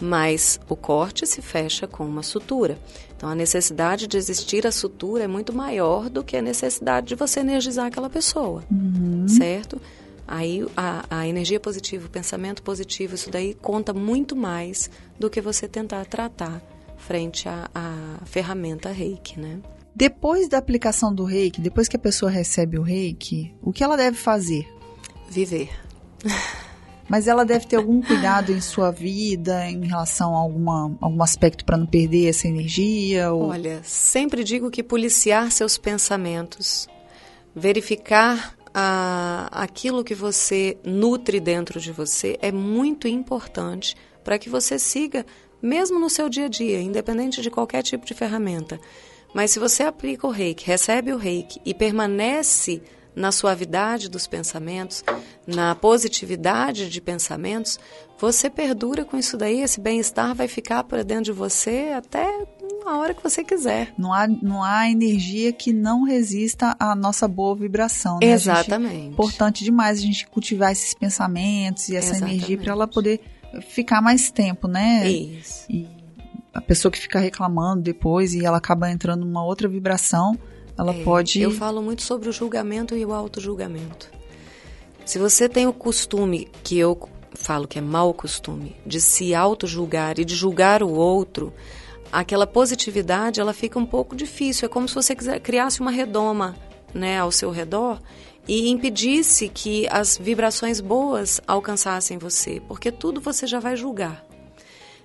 Mas 0.00 0.60
o 0.68 0.74
corte 0.76 1.26
se 1.26 1.40
fecha 1.40 1.86
com 1.86 2.04
uma 2.04 2.22
sutura. 2.22 2.78
Então, 3.16 3.30
a 3.30 3.34
necessidade 3.34 4.06
de 4.06 4.16
existir 4.16 4.66
a 4.66 4.72
sutura 4.72 5.24
é 5.24 5.28
muito 5.28 5.54
maior 5.54 6.10
do 6.10 6.24
que 6.24 6.36
a 6.36 6.42
necessidade 6.42 7.06
de 7.06 7.14
você 7.14 7.40
energizar 7.40 7.86
aquela 7.86 8.10
pessoa, 8.10 8.62
uhum. 8.70 9.26
certo? 9.28 9.80
Aí 10.26 10.66
a, 10.76 11.04
a, 11.08 11.28
energia 11.28 11.60
positiva, 11.60 12.06
o 12.06 12.10
pensamento 12.10 12.62
positivo, 12.62 13.14
isso 13.14 13.30
daí 13.30 13.54
conta 13.54 13.94
muito 13.94 14.34
mais 14.34 14.90
do 15.18 15.30
que 15.30 15.40
você 15.40 15.68
tentar 15.68 16.04
tratar 16.04 16.60
frente 17.02 17.48
à, 17.48 17.68
à 17.74 18.24
ferramenta 18.24 18.90
reiki, 18.90 19.38
né? 19.38 19.60
Depois 19.94 20.48
da 20.48 20.56
aplicação 20.56 21.14
do 21.14 21.24
reiki, 21.24 21.60
depois 21.60 21.88
que 21.88 21.96
a 21.96 21.98
pessoa 21.98 22.30
recebe 22.30 22.78
o 22.78 22.82
reiki, 22.82 23.54
o 23.60 23.72
que 23.72 23.84
ela 23.84 23.96
deve 23.96 24.16
fazer? 24.16 24.66
Viver. 25.28 25.68
Mas 27.08 27.26
ela 27.26 27.44
deve 27.44 27.66
ter 27.66 27.76
algum 27.76 28.00
cuidado 28.00 28.52
em 28.52 28.60
sua 28.60 28.90
vida 28.90 29.68
em 29.68 29.84
relação 29.84 30.34
a 30.34 30.38
alguma, 30.38 30.96
algum 31.00 31.22
aspecto 31.22 31.64
para 31.64 31.76
não 31.76 31.84
perder 31.84 32.28
essa 32.28 32.48
energia? 32.48 33.32
Ou... 33.32 33.48
Olha, 33.48 33.82
sempre 33.82 34.42
digo 34.42 34.70
que 34.70 34.82
policiar 34.82 35.50
seus 35.50 35.76
pensamentos, 35.76 36.88
verificar 37.54 38.56
a, 38.72 39.48
aquilo 39.50 40.04
que 40.04 40.14
você 40.14 40.78
nutre 40.84 41.38
dentro 41.38 41.80
de 41.80 41.92
você 41.92 42.38
é 42.40 42.50
muito 42.50 43.06
importante 43.06 43.94
para 44.24 44.38
que 44.38 44.48
você 44.48 44.78
siga, 44.78 45.26
mesmo 45.62 45.98
no 45.98 46.10
seu 46.10 46.28
dia 46.28 46.46
a 46.46 46.48
dia, 46.48 46.80
independente 46.80 47.40
de 47.40 47.50
qualquer 47.50 47.82
tipo 47.82 48.04
de 48.04 48.14
ferramenta. 48.14 48.80
Mas 49.34 49.50
se 49.52 49.58
você 49.58 49.82
aplica 49.82 50.26
o 50.26 50.30
reiki, 50.30 50.66
recebe 50.66 51.12
o 51.12 51.16
reiki 51.16 51.60
e 51.64 51.72
permanece 51.72 52.82
na 53.14 53.30
suavidade 53.30 54.08
dos 54.08 54.26
pensamentos, 54.26 55.04
na 55.46 55.74
positividade 55.74 56.88
de 56.88 57.00
pensamentos, 57.00 57.78
você 58.18 58.48
perdura 58.48 59.04
com 59.04 59.18
isso 59.18 59.36
daí, 59.36 59.60
esse 59.60 59.80
bem-estar 59.80 60.34
vai 60.34 60.48
ficar 60.48 60.84
para 60.84 61.02
dentro 61.02 61.24
de 61.24 61.32
você 61.32 61.92
até 61.94 62.26
a 62.86 62.96
hora 62.98 63.14
que 63.14 63.22
você 63.22 63.44
quiser. 63.44 63.92
Não 63.98 64.12
há, 64.12 64.26
não 64.26 64.62
há 64.62 64.90
energia 64.90 65.52
que 65.52 65.72
não 65.72 66.04
resista 66.04 66.74
à 66.78 66.94
nossa 66.94 67.28
boa 67.28 67.54
vibração. 67.54 68.18
Né? 68.20 68.30
Exatamente. 68.30 68.94
Gente, 68.94 69.12
importante 69.12 69.64
demais 69.64 69.98
a 69.98 70.02
gente 70.02 70.26
cultivar 70.26 70.72
esses 70.72 70.94
pensamentos 70.94 71.88
e 71.88 71.96
essa 71.96 72.12
Exatamente. 72.12 72.36
energia 72.36 72.58
para 72.58 72.72
ela 72.72 72.88
poder 72.88 73.20
ficar 73.60 74.00
mais 74.00 74.30
tempo, 74.30 74.66
né? 74.66 75.08
Isso. 75.08 75.66
E 75.70 75.86
a 76.54 76.60
pessoa 76.60 76.90
que 76.92 76.98
fica 76.98 77.18
reclamando 77.18 77.82
depois 77.82 78.34
e 78.34 78.44
ela 78.44 78.58
acaba 78.58 78.90
entrando 78.90 79.24
numa 79.24 79.44
outra 79.44 79.68
vibração, 79.68 80.38
ela 80.78 80.94
é, 80.94 81.02
pode. 81.02 81.40
Eu 81.40 81.50
falo 81.50 81.82
muito 81.82 82.02
sobre 82.02 82.28
o 82.28 82.32
julgamento 82.32 82.96
e 82.96 83.04
o 83.04 83.12
auto-julgamento. 83.12 84.10
Se 85.04 85.18
você 85.18 85.48
tem 85.48 85.66
o 85.66 85.72
costume, 85.72 86.48
que 86.62 86.78
eu 86.78 86.98
falo 87.34 87.66
que 87.66 87.78
é 87.78 87.82
mau 87.82 88.12
costume, 88.14 88.76
de 88.86 89.00
se 89.00 89.34
auto-julgar 89.34 90.18
e 90.18 90.24
de 90.24 90.34
julgar 90.34 90.82
o 90.82 90.90
outro, 90.90 91.52
aquela 92.12 92.46
positividade 92.46 93.40
ela 93.40 93.52
fica 93.52 93.78
um 93.78 93.86
pouco 93.86 94.14
difícil. 94.14 94.66
É 94.66 94.68
como 94.68 94.88
se 94.88 94.94
você 94.94 95.14
quiser, 95.14 95.40
criasse 95.40 95.80
uma 95.80 95.90
redoma 95.90 96.54
né, 96.94 97.18
ao 97.18 97.32
seu 97.32 97.50
redor 97.50 98.00
e 98.46 98.68
impedisse 98.68 99.48
que 99.48 99.86
as 99.90 100.18
vibrações 100.18 100.80
boas 100.80 101.40
alcançassem 101.46 102.18
você, 102.18 102.60
porque 102.66 102.90
tudo 102.90 103.20
você 103.20 103.46
já 103.46 103.60
vai 103.60 103.76
julgar. 103.76 104.24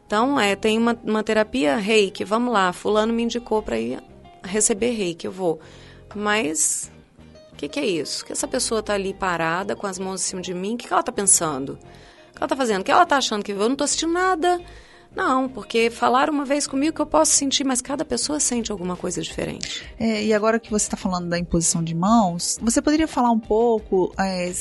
Então, 0.06 0.40
é, 0.40 0.56
tem 0.56 0.78
uma, 0.78 0.98
uma 1.04 1.24
terapia 1.24 1.76
reiki, 1.76 2.24
vamos 2.24 2.54
lá, 2.54 2.72
fulano 2.72 3.14
me 3.14 3.24
indicou 3.24 3.62
para 3.62 3.78
ir 3.78 4.02
receber 4.44 4.92
reiki, 4.92 5.28
eu 5.28 5.32
vou. 5.32 5.60
Mas, 6.16 6.90
o 7.52 7.56
que, 7.58 7.68
que, 7.68 7.80
é 7.80 7.86
isso? 7.86 8.26
Que 8.26 8.32
essa 8.32 8.48
pessoa 8.48 8.80
está 8.80 8.94
ali 8.94 9.14
parada, 9.14 9.76
com 9.76 9.86
as 9.86 10.00
mãos 10.00 10.22
em 10.22 10.24
cima 10.24 10.42
de 10.42 10.54
mim, 10.54 10.76
o 10.76 10.78
que, 10.78 10.88
que 10.88 10.94
ela 10.94 11.02
está 11.02 11.12
pensando? 11.12 11.74
O 11.74 11.78
que 12.34 12.38
ela 12.38 12.46
está 12.46 12.56
fazendo? 12.56 12.82
O 12.82 12.84
que 12.84 12.92
ela 12.92 13.04
está 13.04 13.18
achando 13.18 13.44
que 13.44 13.52
eu 13.52 13.58
não 13.58 13.74
estou 13.74 13.86
assistindo 13.86 14.14
nada? 14.14 14.62
Não, 15.16 15.50
porque 15.50 15.90
falaram 15.90 16.34
uma 16.34 16.46
vez 16.46 16.68
comigo 16.68 16.96
que 16.96 17.02
eu 17.02 17.06
posso 17.06 17.32
sentir, 17.32 17.64
mas 17.64 17.82
cada 17.82 18.06
pessoa 18.06 18.40
sente 18.40 18.72
alguma 18.72 18.96
coisa 18.96 19.22
diferente. 19.22 19.84
É, 20.00 20.24
e 20.24 20.34
agora 20.34 20.60
que 20.60 20.70
você 20.70 20.86
está 20.86 20.98
falando 20.98 21.28
da 21.28 21.40
imposição 21.40 21.84
de 21.84 21.96
mãos, 21.96 22.58
você 22.62 22.82
poderia 22.82 23.08
falar 23.08 23.32
um 23.32 23.40
pouco 23.40 24.14
é, 24.20 24.52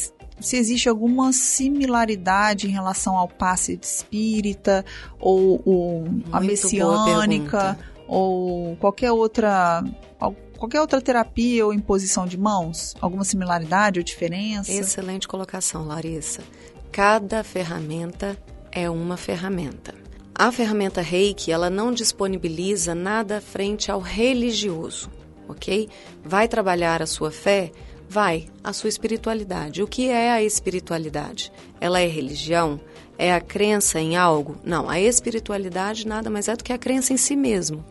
se 0.41 0.57
existe 0.57 0.89
alguma 0.89 1.33
similaridade 1.33 2.67
em 2.67 2.71
relação 2.71 3.17
ao 3.17 3.29
passe 3.29 3.77
de 3.77 3.87
espírita 3.87 4.85
ou, 5.21 5.61
ou 5.65 6.05
a 6.33 6.41
messiânica 6.41 7.79
ou 8.07 8.77
qualquer 8.77 9.13
outra 9.13 9.83
qualquer 10.57 10.81
outra 10.81 11.01
terapia 11.01 11.65
ou 11.67 11.73
imposição 11.73 12.27
de 12.27 12.39
mãos? 12.39 12.95
Alguma 13.01 13.25
similaridade 13.25 13.99
ou 13.99 14.05
diferença? 14.05 14.73
Excelente 14.73 15.29
colocação, 15.29 15.87
Larissa. 15.87 16.43
Cada 16.91 17.45
ferramenta 17.45 18.39
é 18.73 18.89
uma 18.89 19.17
ferramenta. 19.17 19.95
A 20.39 20.53
ferramenta 20.53 21.01
Reiki, 21.01 21.51
ela 21.51 21.71
não 21.71 21.91
disponibiliza 21.91 22.95
nada 22.95 23.41
frente 23.41 23.91
ao 23.91 24.01
religioso, 24.01 25.11
ok? 25.49 25.89
Vai 26.23 26.47
trabalhar 26.47 27.01
a 27.01 27.07
sua 27.07 27.31
fé 27.31 27.73
vai 28.09 28.47
a 28.63 28.73
sua 28.73 28.89
espiritualidade. 28.89 29.83
O 29.83 29.89
que 29.89 30.09
é 30.09 30.31
a 30.31 30.43
espiritualidade? 30.43 31.53
Ela 31.81 32.01
é 32.01 32.07
religião? 32.07 32.81
É 33.19 33.33
a 33.33 33.41
crença 33.41 33.99
em 33.99 34.17
algo? 34.17 34.57
Não, 34.65 34.89
a 34.89 35.01
espiritualidade 35.01 36.07
nada 36.07 36.31
mais 36.31 36.49
é 36.49 36.57
do 36.57 36.63
que 36.63 36.73
a 36.73 36.79
crença 36.79 37.13
em 37.13 37.17
si 37.17 37.35
mesmo. 37.35 37.85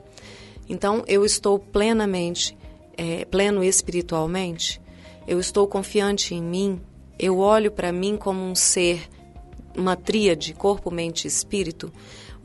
Então, 0.70 1.04
eu 1.08 1.26
estou 1.26 1.60
plenamente, 1.60 2.58
é, 2.98 3.26
pleno 3.26 3.64
espiritualmente, 3.64 4.82
eu 5.28 5.40
estou 5.40 5.68
confiante 5.68 6.34
em 6.34 6.42
mim, 6.42 6.82
eu 7.20 7.40
olho 7.40 7.72
para 7.72 7.92
mim 7.92 8.18
como 8.18 8.44
um 8.44 8.56
ser, 8.56 9.08
uma 9.76 9.96
tríade, 9.96 10.54
corpo, 10.54 10.90
mente 10.92 11.26
e 11.26 11.28
espírito. 11.28 11.92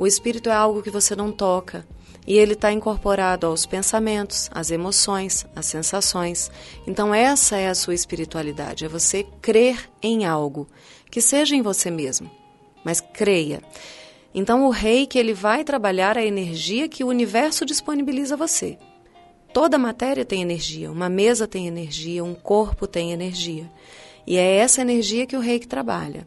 O 0.00 0.06
espírito 0.06 0.48
é 0.48 0.52
algo 0.54 0.82
que 0.82 0.88
você 0.88 1.14
não 1.14 1.30
toca, 1.30 1.86
e 2.26 2.38
ele 2.38 2.54
está 2.54 2.72
incorporado 2.72 3.46
aos 3.46 3.66
pensamentos, 3.66 4.48
às 4.50 4.70
emoções, 4.70 5.44
às 5.54 5.66
sensações. 5.66 6.50
Então, 6.86 7.14
essa 7.14 7.58
é 7.58 7.68
a 7.68 7.74
sua 7.74 7.92
espiritualidade: 7.92 8.86
é 8.86 8.88
você 8.88 9.26
crer 9.42 9.90
em 10.02 10.24
algo, 10.24 10.66
que 11.10 11.20
seja 11.20 11.54
em 11.54 11.60
você 11.60 11.90
mesmo, 11.90 12.30
mas 12.82 13.02
creia. 13.02 13.60
Então, 14.34 14.64
o 14.64 14.70
rei 14.70 15.06
que 15.06 15.18
ele 15.18 15.34
vai 15.34 15.64
trabalhar 15.64 16.16
a 16.16 16.24
energia 16.24 16.88
que 16.88 17.04
o 17.04 17.08
universo 17.08 17.66
disponibiliza 17.66 18.36
a 18.36 18.38
você. 18.38 18.78
Toda 19.52 19.76
matéria 19.76 20.24
tem 20.24 20.40
energia, 20.40 20.90
uma 20.90 21.10
mesa 21.10 21.46
tem 21.46 21.66
energia, 21.66 22.24
um 22.24 22.34
corpo 22.34 22.86
tem 22.86 23.12
energia. 23.12 23.70
E 24.26 24.38
é 24.38 24.56
essa 24.56 24.80
energia 24.80 25.26
que 25.26 25.36
o 25.36 25.40
rei 25.40 25.58
que 25.58 25.68
trabalha. 25.68 26.26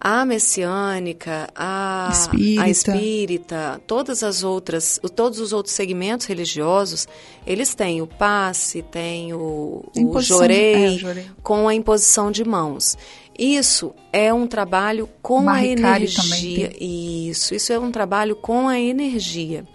A 0.00 0.24
messiânica, 0.24 1.50
a 1.54 2.08
espírita. 2.10 2.62
a 2.62 2.68
espírita, 2.70 3.80
todas 3.86 4.22
as 4.22 4.42
outras, 4.42 4.98
todos 5.14 5.38
os 5.38 5.52
outros 5.52 5.74
segmentos 5.74 6.26
religiosos, 6.26 7.06
eles 7.46 7.74
têm 7.74 8.00
o 8.00 8.06
passe, 8.06 8.80
tem 8.80 9.34
o, 9.34 9.84
o 9.94 10.20
jorei, 10.22 10.86
é, 10.86 10.88
jorei, 10.98 11.26
com 11.42 11.68
a 11.68 11.74
imposição 11.74 12.30
de 12.30 12.42
mãos. 12.44 12.96
Isso 13.38 13.94
é 14.10 14.32
um 14.32 14.46
trabalho 14.46 15.06
com 15.20 15.42
Maricari 15.42 15.84
a 15.84 15.96
energia. 15.96 16.68
também 16.68 17.28
Isso, 17.28 17.54
isso 17.54 17.70
é 17.70 17.78
um 17.78 17.90
trabalho 17.90 18.34
com 18.36 18.68
a 18.68 18.80
energia. 18.80 19.66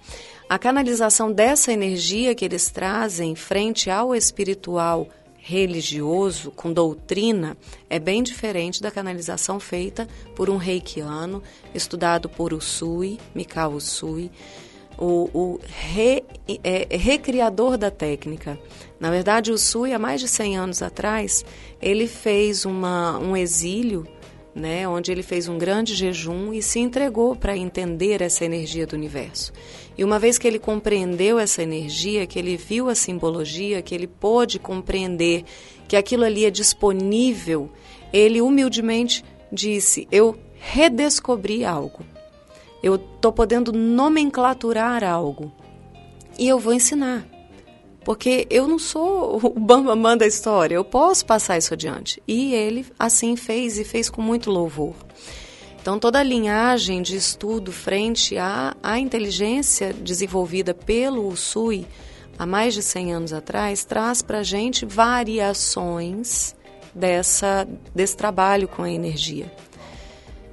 A 0.49 0.59
canalização 0.59 1.31
dessa 1.31 1.71
energia 1.71 2.33
que 2.33 2.45
eles 2.45 2.69
trazem 2.69 3.35
frente 3.35 3.89
ao 3.89 4.15
espiritual 4.15 5.07
religioso, 5.47 6.49
com 6.49 6.73
doutrina, 6.73 7.55
é 7.87 7.99
bem 7.99 8.23
diferente 8.23 8.81
da 8.81 8.89
canalização 8.89 9.59
feita 9.59 10.07
por 10.35 10.49
um 10.49 10.57
reikiano, 10.57 11.43
estudado 11.71 12.27
por 12.27 12.51
Usui, 12.51 13.19
Mikao 13.35 13.73
Usui, 13.73 14.31
o, 14.97 15.29
o 15.31 15.59
re, 15.63 16.23
é, 16.63 16.97
recriador 16.97 17.77
da 17.77 17.91
técnica. 17.91 18.57
Na 18.99 19.11
verdade, 19.11 19.51
Usui, 19.51 19.93
há 19.93 19.99
mais 19.99 20.19
de 20.19 20.27
100 20.27 20.57
anos 20.57 20.81
atrás, 20.81 21.45
ele 21.79 22.07
fez 22.07 22.65
uma, 22.65 23.19
um 23.19 23.37
exílio, 23.37 24.07
né, 24.55 24.87
onde 24.87 25.11
ele 25.11 25.21
fez 25.21 25.47
um 25.47 25.59
grande 25.59 25.93
jejum 25.93 26.53
e 26.53 26.61
se 26.61 26.79
entregou 26.79 27.35
para 27.35 27.55
entender 27.55 28.19
essa 28.19 28.43
energia 28.45 28.87
do 28.87 28.95
universo. 28.95 29.53
E 29.97 30.03
uma 30.03 30.19
vez 30.19 30.37
que 30.37 30.47
ele 30.47 30.59
compreendeu 30.59 31.39
essa 31.39 31.63
energia, 31.63 32.27
que 32.27 32.37
ele 32.37 32.57
viu 32.57 32.89
a 32.89 32.95
simbologia, 32.95 33.81
que 33.81 33.95
ele 33.95 34.07
pôde 34.07 34.59
compreender 34.59 35.45
que 35.87 35.95
aquilo 35.95 36.25
ali 36.25 36.45
é 36.45 36.51
disponível, 36.51 37.69
ele 38.11 38.41
humildemente 38.41 39.23
disse: 39.51 40.07
Eu 40.11 40.37
redescobri 40.59 41.63
algo. 41.63 42.03
Eu 42.83 42.95
estou 42.95 43.31
podendo 43.31 43.71
nomenclaturar 43.71 45.03
algo. 45.03 45.51
E 46.37 46.47
eu 46.47 46.59
vou 46.59 46.73
ensinar. 46.73 47.25
Porque 48.03 48.45
eu 48.51 48.67
não 48.67 48.77
sou 48.77 49.37
o 49.43 49.49
bambamã 49.59 50.15
da 50.15 50.27
história, 50.27 50.75
eu 50.75 50.83
posso 50.83 51.25
passar 51.25 51.57
isso 51.57 51.73
adiante. 51.73 52.21
E 52.27 52.53
ele 52.53 52.85
assim 52.99 53.35
fez 53.35 53.79
e 53.79 53.83
fez 53.83 54.09
com 54.09 54.21
muito 54.21 54.51
louvor. 54.51 54.93
Então, 55.85 55.99
toda 55.99 56.17
a 56.17 56.23
linhagem 56.23 57.03
de 57.03 57.15
estudo 57.15 57.71
frente 57.71 58.39
à, 58.39 58.75
à 58.81 58.97
inteligência 58.97 59.93
desenvolvida 59.93 60.73
pelo 60.73 61.27
USUI 61.27 61.85
há 62.39 62.43
mais 62.43 62.73
de 62.73 62.81
100 62.81 63.13
anos 63.13 63.31
atrás 63.31 63.85
traz 63.85 64.23
para 64.23 64.39
a 64.39 64.43
gente 64.43 64.83
variações 64.83 66.55
dessa, 66.91 67.67
desse 67.93 68.17
trabalho 68.17 68.67
com 68.67 68.81
a 68.81 68.89
energia. 68.89 69.45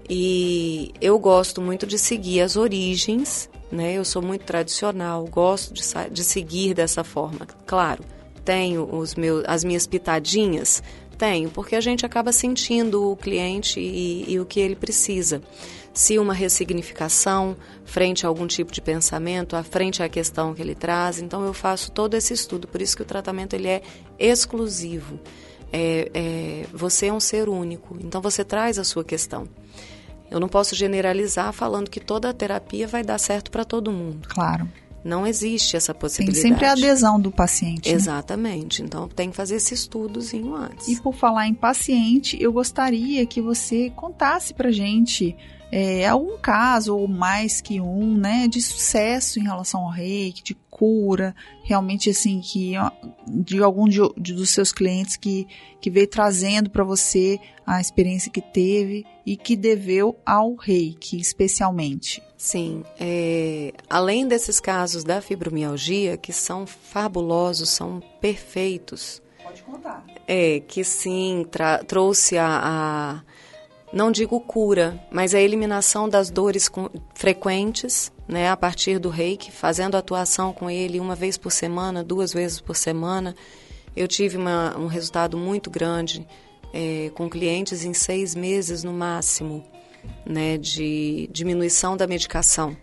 E 0.07 0.93
eu 1.01 1.19
gosto 1.19 1.63
muito 1.63 1.87
de 1.87 1.99
seguir 1.99 2.43
as 2.43 2.55
origens, 2.55 3.49
né? 3.71 3.95
eu 3.95 4.05
sou 4.05 4.21
muito 4.21 4.45
tradicional, 4.45 5.25
gosto 5.25 5.73
de, 5.73 5.83
de 6.11 6.25
seguir 6.25 6.75
dessa 6.75 7.03
forma. 7.03 7.47
Claro, 7.65 8.05
tenho 8.45 8.87
os 8.95 9.15
meus, 9.15 9.45
as 9.47 9.65
minhas 9.65 9.87
pitadinhas 9.87 10.83
tenho, 11.23 11.49
porque 11.51 11.77
a 11.77 11.81
gente 11.81 12.05
acaba 12.05 12.33
sentindo 12.33 13.13
o 13.13 13.17
cliente 13.17 13.79
e, 13.79 14.25
e 14.29 14.41
o 14.41 14.45
que 14.45 14.59
ele 14.59 14.75
precisa. 14.75 15.41
Se 15.95 16.19
uma 16.19 16.35
ressignificação 16.35 17.57
frente 17.85 18.27
a 18.27 18.29
algum 18.29 18.45
tipo 18.45 18.73
de 18.73 18.81
pensamento, 18.81 19.55
à 19.55 19.63
frente 19.63 20.03
à 20.03 20.09
questão 20.09 20.53
que 20.53 20.61
ele 20.61 20.75
traz, 20.75 21.21
então 21.21 21.45
eu 21.47 21.55
faço 21.55 21.93
todo 21.93 22.15
esse 22.15 22.35
estudo. 22.35 22.67
Por 22.67 22.83
isso 22.83 22.97
que 22.97 23.03
o 23.03 23.05
tratamento 23.05 23.55
ele 23.55 23.69
é 23.69 23.83
exclusivo. 24.19 25.21
É, 25.73 26.11
é, 26.13 26.67
você 26.73 27.07
é 27.07 27.13
um 27.13 27.21
ser 27.21 27.49
único, 27.49 27.97
então 28.01 28.21
você 28.21 28.45
traz 28.45 28.77
a 28.77 28.83
sua 28.83 29.05
questão. 29.05 29.47
Eu 30.29 30.41
não 30.41 30.49
posso 30.49 30.75
generalizar 30.75 31.53
falando 31.53 31.89
que 31.89 32.01
toda 32.01 32.31
a 32.31 32.33
terapia 32.33 32.89
vai 32.89 33.05
dar 33.05 33.19
certo 33.19 33.49
para 33.49 33.65
todo 33.65 33.93
mundo. 33.93 34.27
Claro. 34.29 34.69
Não 35.05 35.27
existe 35.27 35.77
essa 35.77 35.93
possibilidade. 35.93 36.43
Tem 36.43 36.53
sempre 36.53 36.67
a 36.67 36.73
adesão 36.73 37.21
do 37.21 37.31
paciente. 37.31 37.89
Né? 37.89 37.95
Exatamente. 37.95 38.83
Então 38.83 39.09
tem 39.09 39.31
que 39.31 39.37
fazer 39.37 39.57
esse 39.57 39.75
estudozinho 39.75 40.55
antes. 40.55 40.89
E 40.89 41.01
por 41.01 41.15
falar 41.15 41.47
em 41.49 41.55
paciente, 41.55 42.37
eu 42.41 42.53
gostaria 42.53 43.27
que 43.27 43.41
você 43.41 43.91
contasse 43.91 44.55
pra 44.55 44.71
gente 44.71 45.37
é, 45.73 46.07
algum 46.07 46.37
caso, 46.37 46.95
ou 46.95 47.09
mais 47.09 47.63
que 47.63 47.81
um, 47.81 48.15
né, 48.15 48.47
de 48.47 48.61
sucesso 48.61 49.41
em 49.41 49.45
relação 49.45 49.81
ao 49.81 49.91
reiki, 49.91 50.43
de 50.43 50.55
cura, 50.83 51.33
realmente 51.63 52.11
assim, 52.11 52.41
que 52.41 52.73
de 53.29 53.63
algum 53.63 53.89
de, 53.89 54.01
de, 54.19 54.33
dos 54.33 54.51
seus 54.51 54.73
clientes 54.73 55.17
que, 55.17 55.47
que 55.81 55.89
veio 55.89 56.09
trazendo 56.09 56.69
para 56.71 56.83
você 56.83 57.39
a 57.65 57.81
experiência 57.81 58.33
que 58.33 58.41
teve 58.41 59.07
e 59.25 59.37
que 59.37 59.55
deveu 59.55 60.19
ao 60.27 60.57
reiki, 60.57 61.21
especialmente. 61.21 62.21
Sim, 62.37 62.83
é, 62.99 63.73
além 63.89 64.27
desses 64.27 64.59
casos 64.59 65.05
da 65.05 65.21
fibromialgia, 65.21 66.17
que 66.17 66.33
são 66.33 66.67
fabulosos, 66.67 67.69
são 67.69 68.03
perfeitos. 68.21 69.23
Pode 69.41 69.63
contar. 69.63 70.05
É, 70.27 70.59
que 70.67 70.83
sim, 70.83 71.47
trouxe 71.87 72.37
a, 72.37 72.61
a, 72.61 73.23
não 73.93 74.11
digo 74.11 74.41
cura, 74.41 75.01
mas 75.13 75.33
a 75.33 75.41
eliminação 75.41 76.09
das 76.09 76.29
dores 76.29 76.69
frequentes, 77.15 78.11
né, 78.33 78.51
a 78.51 78.57
partir 78.57 78.99
do 78.99 79.11
reiki, 79.11 79.53
fazendo 79.53 79.95
atuação 79.95 80.53
com 80.53 80.71
ele 80.71 80.99
uma 80.99 81.15
vez 81.15 81.37
por 81.37 81.53
semana, 81.53 82.03
duas 82.03 82.33
vezes 82.33 82.61
por 82.61 82.75
semana. 82.75 83.37
Eu 83.95 84.09
tive 84.09 84.39
uma, 84.39 84.77
um 84.79 84.87
resultado 84.87 85.37
muito 85.37 85.71
grande 85.71 86.27
é, 86.73 87.11
com 87.15 87.29
clientes 87.29 87.85
em 87.85 87.93
seis 87.93 88.35
meses 88.35 88.83
no 88.83 88.93
máximo 88.93 89.63
né, 90.25 90.57
de 90.57 91.29
diminuição 91.31 91.95
da 91.95 92.07
medicação. 92.07 92.75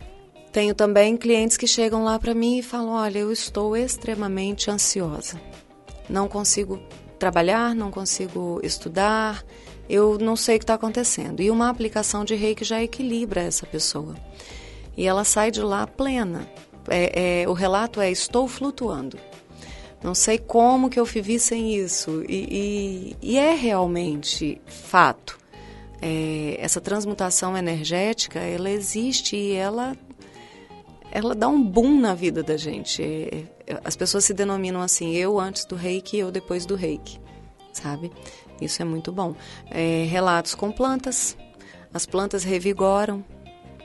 Tenho 0.51 0.75
também 0.75 1.17
clientes 1.17 1.57
que 1.57 1.67
chegam 1.67 2.03
lá 2.03 2.17
para 2.19 2.33
mim 2.33 2.59
e 2.59 2.63
falam: 2.63 2.89
Olha, 2.89 3.19
eu 3.19 3.31
estou 3.31 3.75
extremamente 3.75 4.69
ansiosa. 4.69 5.41
Não 6.07 6.27
consigo 6.27 6.79
trabalhar, 7.17 7.75
não 7.75 7.91
consigo 7.91 8.59
estudar, 8.63 9.43
eu 9.89 10.17
não 10.19 10.35
sei 10.35 10.55
o 10.55 10.59
que 10.59 10.63
está 10.63 10.75
acontecendo. 10.75 11.41
E 11.41 11.51
uma 11.51 11.69
aplicação 11.69 12.23
de 12.23 12.35
reiki 12.35 12.63
já 12.63 12.81
equilibra 12.81 13.41
essa 13.41 13.65
pessoa. 13.65 14.15
E 14.99 15.07
ela 15.07 15.23
sai 15.23 15.49
de 15.49 15.61
lá 15.61 15.87
plena. 15.87 16.45
É, 16.89 17.43
é, 17.43 17.47
o 17.47 17.53
relato 17.53 18.01
é: 18.01 18.11
Estou 18.11 18.49
flutuando. 18.49 19.17
Não 20.03 20.13
sei 20.13 20.37
como 20.37 20.89
que 20.89 20.99
eu 20.99 21.05
vivi 21.05 21.39
sem 21.39 21.73
isso. 21.73 22.21
E, 22.27 23.15
e, 23.21 23.31
e 23.31 23.37
é 23.37 23.53
realmente 23.53 24.61
fato 24.67 25.39
é, 26.01 26.57
essa 26.59 26.81
transmutação 26.81 27.55
energética, 27.55 28.39
ela 28.39 28.69
existe 28.69 29.37
e 29.37 29.53
ela, 29.53 29.95
ela 31.11 31.33
dá 31.33 31.47
um 31.47 31.63
boom 31.63 31.97
na 31.97 32.13
vida 32.13 32.43
da 32.43 32.57
gente. 32.57 33.01
É, 33.01 33.43
é, 33.67 33.81
as 33.85 33.95
pessoas 33.95 34.25
se 34.25 34.33
denominam 34.33 34.81
assim, 34.81 35.15
eu 35.15 35.39
antes 35.39 35.63
do 35.63 35.77
reiki, 35.77 36.17
eu 36.17 36.29
depois 36.29 36.65
do 36.65 36.75
reiki, 36.75 37.21
sabe? 37.71 38.11
Isso 38.59 38.81
é 38.81 38.85
muito 38.85 39.13
bom. 39.13 39.33
É, 39.71 40.05
relatos 40.09 40.53
com 40.55 40.73
plantas, 40.73 41.37
as 41.93 42.05
plantas 42.05 42.43
revigoram, 42.43 43.23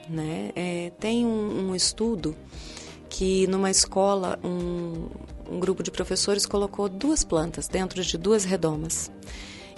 né? 0.09 0.51
É, 0.55 0.93
tem 0.99 1.25
um, 1.25 1.71
um, 1.71 1.75
estudo 1.75 2.37
que 3.09 3.47
numa 3.47 3.71
escola 3.71 4.39
um, 4.45 5.09
um 5.51 5.61
grupo 5.61 5.83
de 5.83 5.91
professores 5.91 6.47
colocou 6.47 6.89
duas 6.89 7.23
plantas 7.25 7.69
dentro 7.69 8.03
de 8.03 8.19
duas 8.19 8.45
redomas 8.45 9.11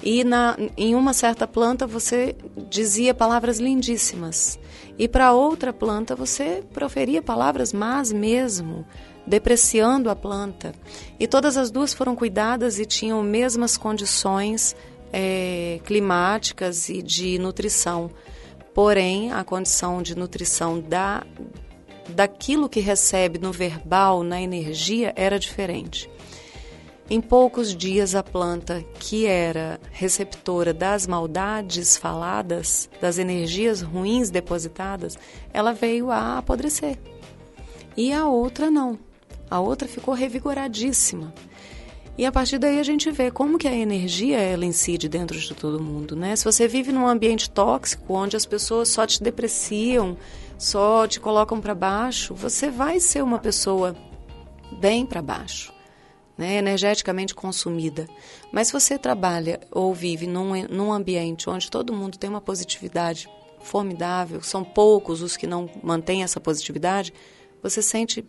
e 0.02 0.24
na, 0.24 0.56
em 0.76 0.94
uma 0.94 1.12
certa 1.12 1.46
planta 1.46 1.86
você 1.86 2.36
dizia 2.68 3.14
palavras 3.14 3.58
lindíssimas 3.58 4.58
e 4.98 5.08
para 5.08 5.32
outra 5.32 5.72
planta 5.72 6.14
você 6.14 6.62
proferia 6.72 7.22
palavras 7.22 7.72
más 7.72 8.12
mesmo, 8.12 8.86
depreciando 9.26 10.08
a 10.10 10.16
planta. 10.16 10.72
E 11.18 11.26
todas 11.26 11.56
as 11.56 11.70
duas 11.70 11.92
foram 11.92 12.14
cuidadas 12.14 12.78
e 12.78 12.86
tinham 12.86 13.22
mesmas 13.22 13.76
condições 13.76 14.76
é, 15.12 15.80
climáticas 15.84 16.88
e 16.88 17.02
de 17.02 17.38
nutrição. 17.38 18.10
Porém, 18.76 19.32
a 19.32 19.42
condição 19.42 20.02
de 20.02 20.14
nutrição 20.14 20.78
da, 20.78 21.24
daquilo 22.10 22.68
que 22.68 22.78
recebe 22.78 23.38
no 23.38 23.50
verbal, 23.50 24.22
na 24.22 24.38
energia, 24.38 25.14
era 25.16 25.38
diferente. 25.38 26.10
Em 27.08 27.18
poucos 27.18 27.74
dias, 27.74 28.14
a 28.14 28.22
planta, 28.22 28.84
que 29.00 29.24
era 29.24 29.80
receptora 29.90 30.74
das 30.74 31.06
maldades 31.06 31.96
faladas, 31.96 32.90
das 33.00 33.16
energias 33.16 33.80
ruins 33.80 34.28
depositadas, 34.28 35.18
ela 35.54 35.72
veio 35.72 36.10
a 36.10 36.36
apodrecer. 36.36 36.98
E 37.96 38.12
a 38.12 38.26
outra 38.26 38.70
não. 38.70 38.98
A 39.50 39.58
outra 39.58 39.88
ficou 39.88 40.12
revigoradíssima. 40.12 41.32
E 42.18 42.24
a 42.24 42.32
partir 42.32 42.58
daí 42.58 42.80
a 42.80 42.82
gente 42.82 43.10
vê 43.10 43.30
como 43.30 43.58
que 43.58 43.68
a 43.68 43.74
energia 43.74 44.38
ela 44.38 44.64
incide 44.64 45.06
dentro 45.08 45.38
de 45.38 45.54
todo 45.54 45.82
mundo, 45.82 46.16
né? 46.16 46.34
Se 46.34 46.44
você 46.44 46.66
vive 46.66 46.90
num 46.90 47.06
ambiente 47.06 47.50
tóxico 47.50 48.14
onde 48.14 48.36
as 48.36 48.46
pessoas 48.46 48.88
só 48.88 49.06
te 49.06 49.22
depreciam, 49.22 50.16
só 50.56 51.06
te 51.06 51.20
colocam 51.20 51.60
para 51.60 51.74
baixo, 51.74 52.34
você 52.34 52.70
vai 52.70 53.00
ser 53.00 53.22
uma 53.22 53.38
pessoa 53.38 53.94
bem 54.80 55.04
para 55.04 55.20
baixo. 55.20 55.74
né, 56.36 56.56
energeticamente 56.56 57.34
consumida. 57.34 58.06
Mas 58.52 58.66
se 58.68 58.72
você 58.72 58.98
trabalha 58.98 59.60
ou 59.70 59.94
vive 59.94 60.26
num, 60.26 60.52
num 60.68 60.92
ambiente 60.92 61.48
onde 61.48 61.70
todo 61.70 61.92
mundo 61.94 62.18
tem 62.18 62.28
uma 62.28 62.40
positividade 62.40 63.28
formidável, 63.60 64.42
são 64.42 64.62
poucos 64.62 65.22
os 65.22 65.36
que 65.36 65.46
não 65.46 65.68
mantêm 65.82 66.22
essa 66.22 66.38
positividade, 66.38 67.12
você 67.62 67.80
sente, 67.80 68.24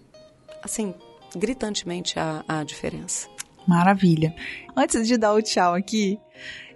assim, 0.63 0.93
gritantemente 1.35 2.17
a, 2.17 2.43
a 2.47 2.63
diferença. 2.63 3.27
Maravilha. 3.67 4.33
Antes 4.75 5.07
de 5.07 5.17
dar 5.17 5.33
o 5.33 5.41
tchau 5.41 5.73
aqui, 5.73 6.19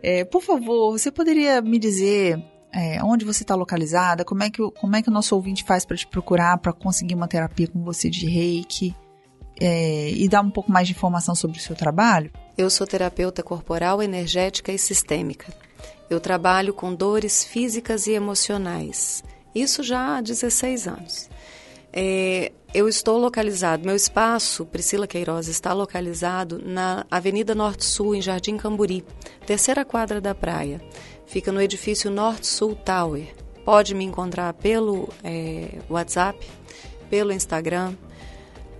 é, 0.04 0.26
por 0.26 0.42
favor, 0.42 0.92
você 0.92 1.12
poderia 1.12 1.62
me 1.62 1.80
dizer 1.80 2.44
é, 2.74 3.04
onde 3.04 3.26
você 3.26 3.44
está 3.44 3.56
localizada? 3.56 4.24
Como 4.26 4.44
é, 4.44 4.50
que, 4.50 4.62
como 4.72 4.96
é 4.96 5.02
que 5.02 5.10
o 5.10 5.12
nosso 5.12 5.36
ouvinte 5.36 5.64
faz 5.64 5.86
para 5.86 5.98
te 5.98 6.08
procurar, 6.08 6.58
para 6.58 6.74
conseguir 6.74 7.16
uma 7.16 7.28
terapia 7.28 7.68
com 7.68 7.84
você 7.84 8.10
de 8.10 8.26
reiki? 8.28 8.96
É, 9.60 10.10
e 10.10 10.28
dar 10.28 10.42
um 10.42 10.50
pouco 10.50 10.72
mais 10.72 10.88
de 10.88 10.94
informação 10.94 11.36
sobre 11.36 11.58
o 11.58 11.62
seu 11.62 11.76
trabalho? 11.76 12.32
Eu 12.58 12.70
sou 12.70 12.88
terapeuta 12.88 13.44
corporal, 13.44 14.02
energética 14.02 14.72
e 14.72 14.78
sistêmica. 14.78 15.54
Eu 16.10 16.20
trabalho 16.20 16.74
com 16.74 16.96
dores 16.96 17.44
físicas 17.44 18.08
e 18.08 18.12
emocionais. 18.12 19.24
Isso 19.54 19.84
já 19.84 20.18
há 20.18 20.22
16 20.22 20.88
anos. 20.88 21.30
É, 21.94 22.52
eu 22.74 22.88
estou 22.88 23.18
localizado, 23.18 23.86
meu 23.86 23.96
espaço, 23.96 24.66
Priscila 24.66 25.06
Queiroz, 25.06 25.50
está 25.50 25.74
localizado 25.74 26.62
na 26.64 27.06
Avenida 27.12 27.54
Norte 27.54 27.84
Sul, 27.84 28.16
em 28.16 28.22
Jardim 28.22 28.56
Camburi, 28.56 29.04
terceira 29.46 29.84
quadra 29.84 30.22
da 30.22 30.34
praia. 30.34 30.82
Fica 31.26 31.52
no 31.52 31.62
edifício 31.62 32.10
Norte 32.10 32.48
Sul 32.48 32.76
Tower. 32.76 33.28
Pode 33.66 33.94
me 33.94 34.06
encontrar 34.06 34.54
pelo 34.54 35.10
é, 35.22 35.80
WhatsApp, 35.90 36.48
pelo 37.10 37.34
Instagram. 37.34 37.94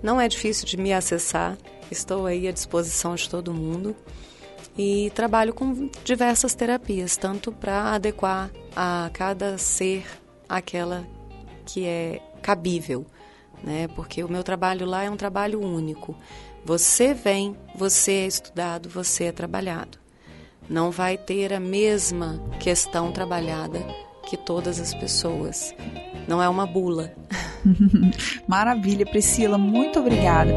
Não 0.02 0.22
é 0.22 0.28
difícil 0.28 0.66
de 0.66 0.78
me 0.78 0.94
acessar, 0.94 1.58
estou 1.92 2.26
aí 2.26 2.48
à 2.48 2.52
disposição 2.52 3.14
de 3.16 3.30
todo 3.30 3.54
mundo. 3.54 3.94
E 4.78 5.12
trabalho 5.14 5.54
com 5.54 5.90
diversas 6.06 6.56
terapias, 6.56 7.18
tanto 7.18 7.52
para 7.52 7.94
adequar 7.94 8.50
a 8.74 9.10
cada 9.14 9.58
ser 9.58 10.06
aquela 10.48 11.06
que 11.66 11.86
é 11.86 12.22
cabível, 12.42 13.06
né? 13.64 13.88
Porque 13.96 14.24
o 14.24 14.30
meu 14.30 14.44
trabalho 14.44 14.86
lá 14.86 15.04
é 15.04 15.10
um 15.10 15.18
trabalho 15.18 15.62
único. 15.62 16.16
Você 16.64 17.14
vem, 17.14 17.56
você 17.76 18.12
é 18.12 18.28
estudado, 18.28 18.90
você 18.90 19.26
é 19.26 19.32
trabalhado. 19.32 19.98
Não 20.70 20.92
vai 20.92 21.18
ter 21.18 21.54
a 21.54 21.60
mesma 21.60 22.42
questão 22.60 23.12
trabalhada 23.12 23.80
que 24.26 24.38
todas 24.38 24.80
as 24.80 24.94
pessoas. 24.94 25.74
Não 26.28 26.42
é 26.42 26.48
uma 26.48 26.66
bula. 26.66 27.14
Maravilha, 28.48 29.06
Priscila, 29.06 29.58
muito 29.58 30.00
obrigada. 30.00 30.52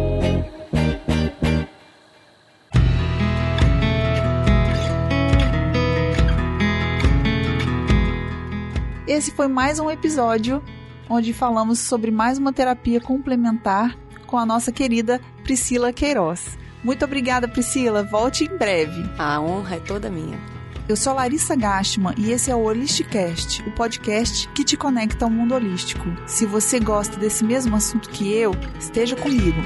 Esse 9.06 9.30
foi 9.32 9.48
mais 9.48 9.78
um 9.78 9.90
episódio 9.90 10.62
onde 11.08 11.32
falamos 11.32 11.78
sobre 11.78 12.10
mais 12.10 12.38
uma 12.38 12.52
terapia 12.52 13.00
complementar 13.00 13.96
com 14.26 14.38
a 14.38 14.46
nossa 14.46 14.72
querida 14.72 15.20
Priscila 15.42 15.92
Queiroz. 15.92 16.58
Muito 16.82 17.04
obrigada, 17.04 17.48
Priscila. 17.48 18.02
Volte 18.02 18.44
em 18.44 18.58
breve. 18.58 19.08
A 19.18 19.40
honra 19.40 19.76
é 19.76 19.80
toda 19.80 20.10
minha. 20.10 20.38
Eu 20.86 20.96
sou 20.96 21.14
Larissa 21.14 21.56
Gastman 21.56 22.14
e 22.18 22.30
esse 22.30 22.50
é 22.50 22.54
o 22.54 22.62
Holisticast, 22.62 23.62
o 23.62 23.72
podcast 23.72 24.46
que 24.50 24.62
te 24.62 24.76
conecta 24.76 25.24
ao 25.24 25.30
mundo 25.30 25.54
holístico. 25.54 26.04
Se 26.26 26.44
você 26.44 26.78
gosta 26.78 27.16
desse 27.16 27.42
mesmo 27.42 27.74
assunto 27.74 28.10
que 28.10 28.30
eu, 28.30 28.52
esteja 28.78 29.16
comigo. 29.16 29.60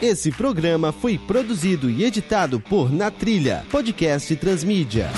Esse 0.00 0.30
programa 0.30 0.92
foi 0.92 1.18
produzido 1.18 1.90
e 1.90 2.04
editado 2.04 2.60
por 2.60 2.90
Na 2.90 3.10
Trilha, 3.10 3.66
podcast 3.70 4.34
Transmídia. 4.36 5.10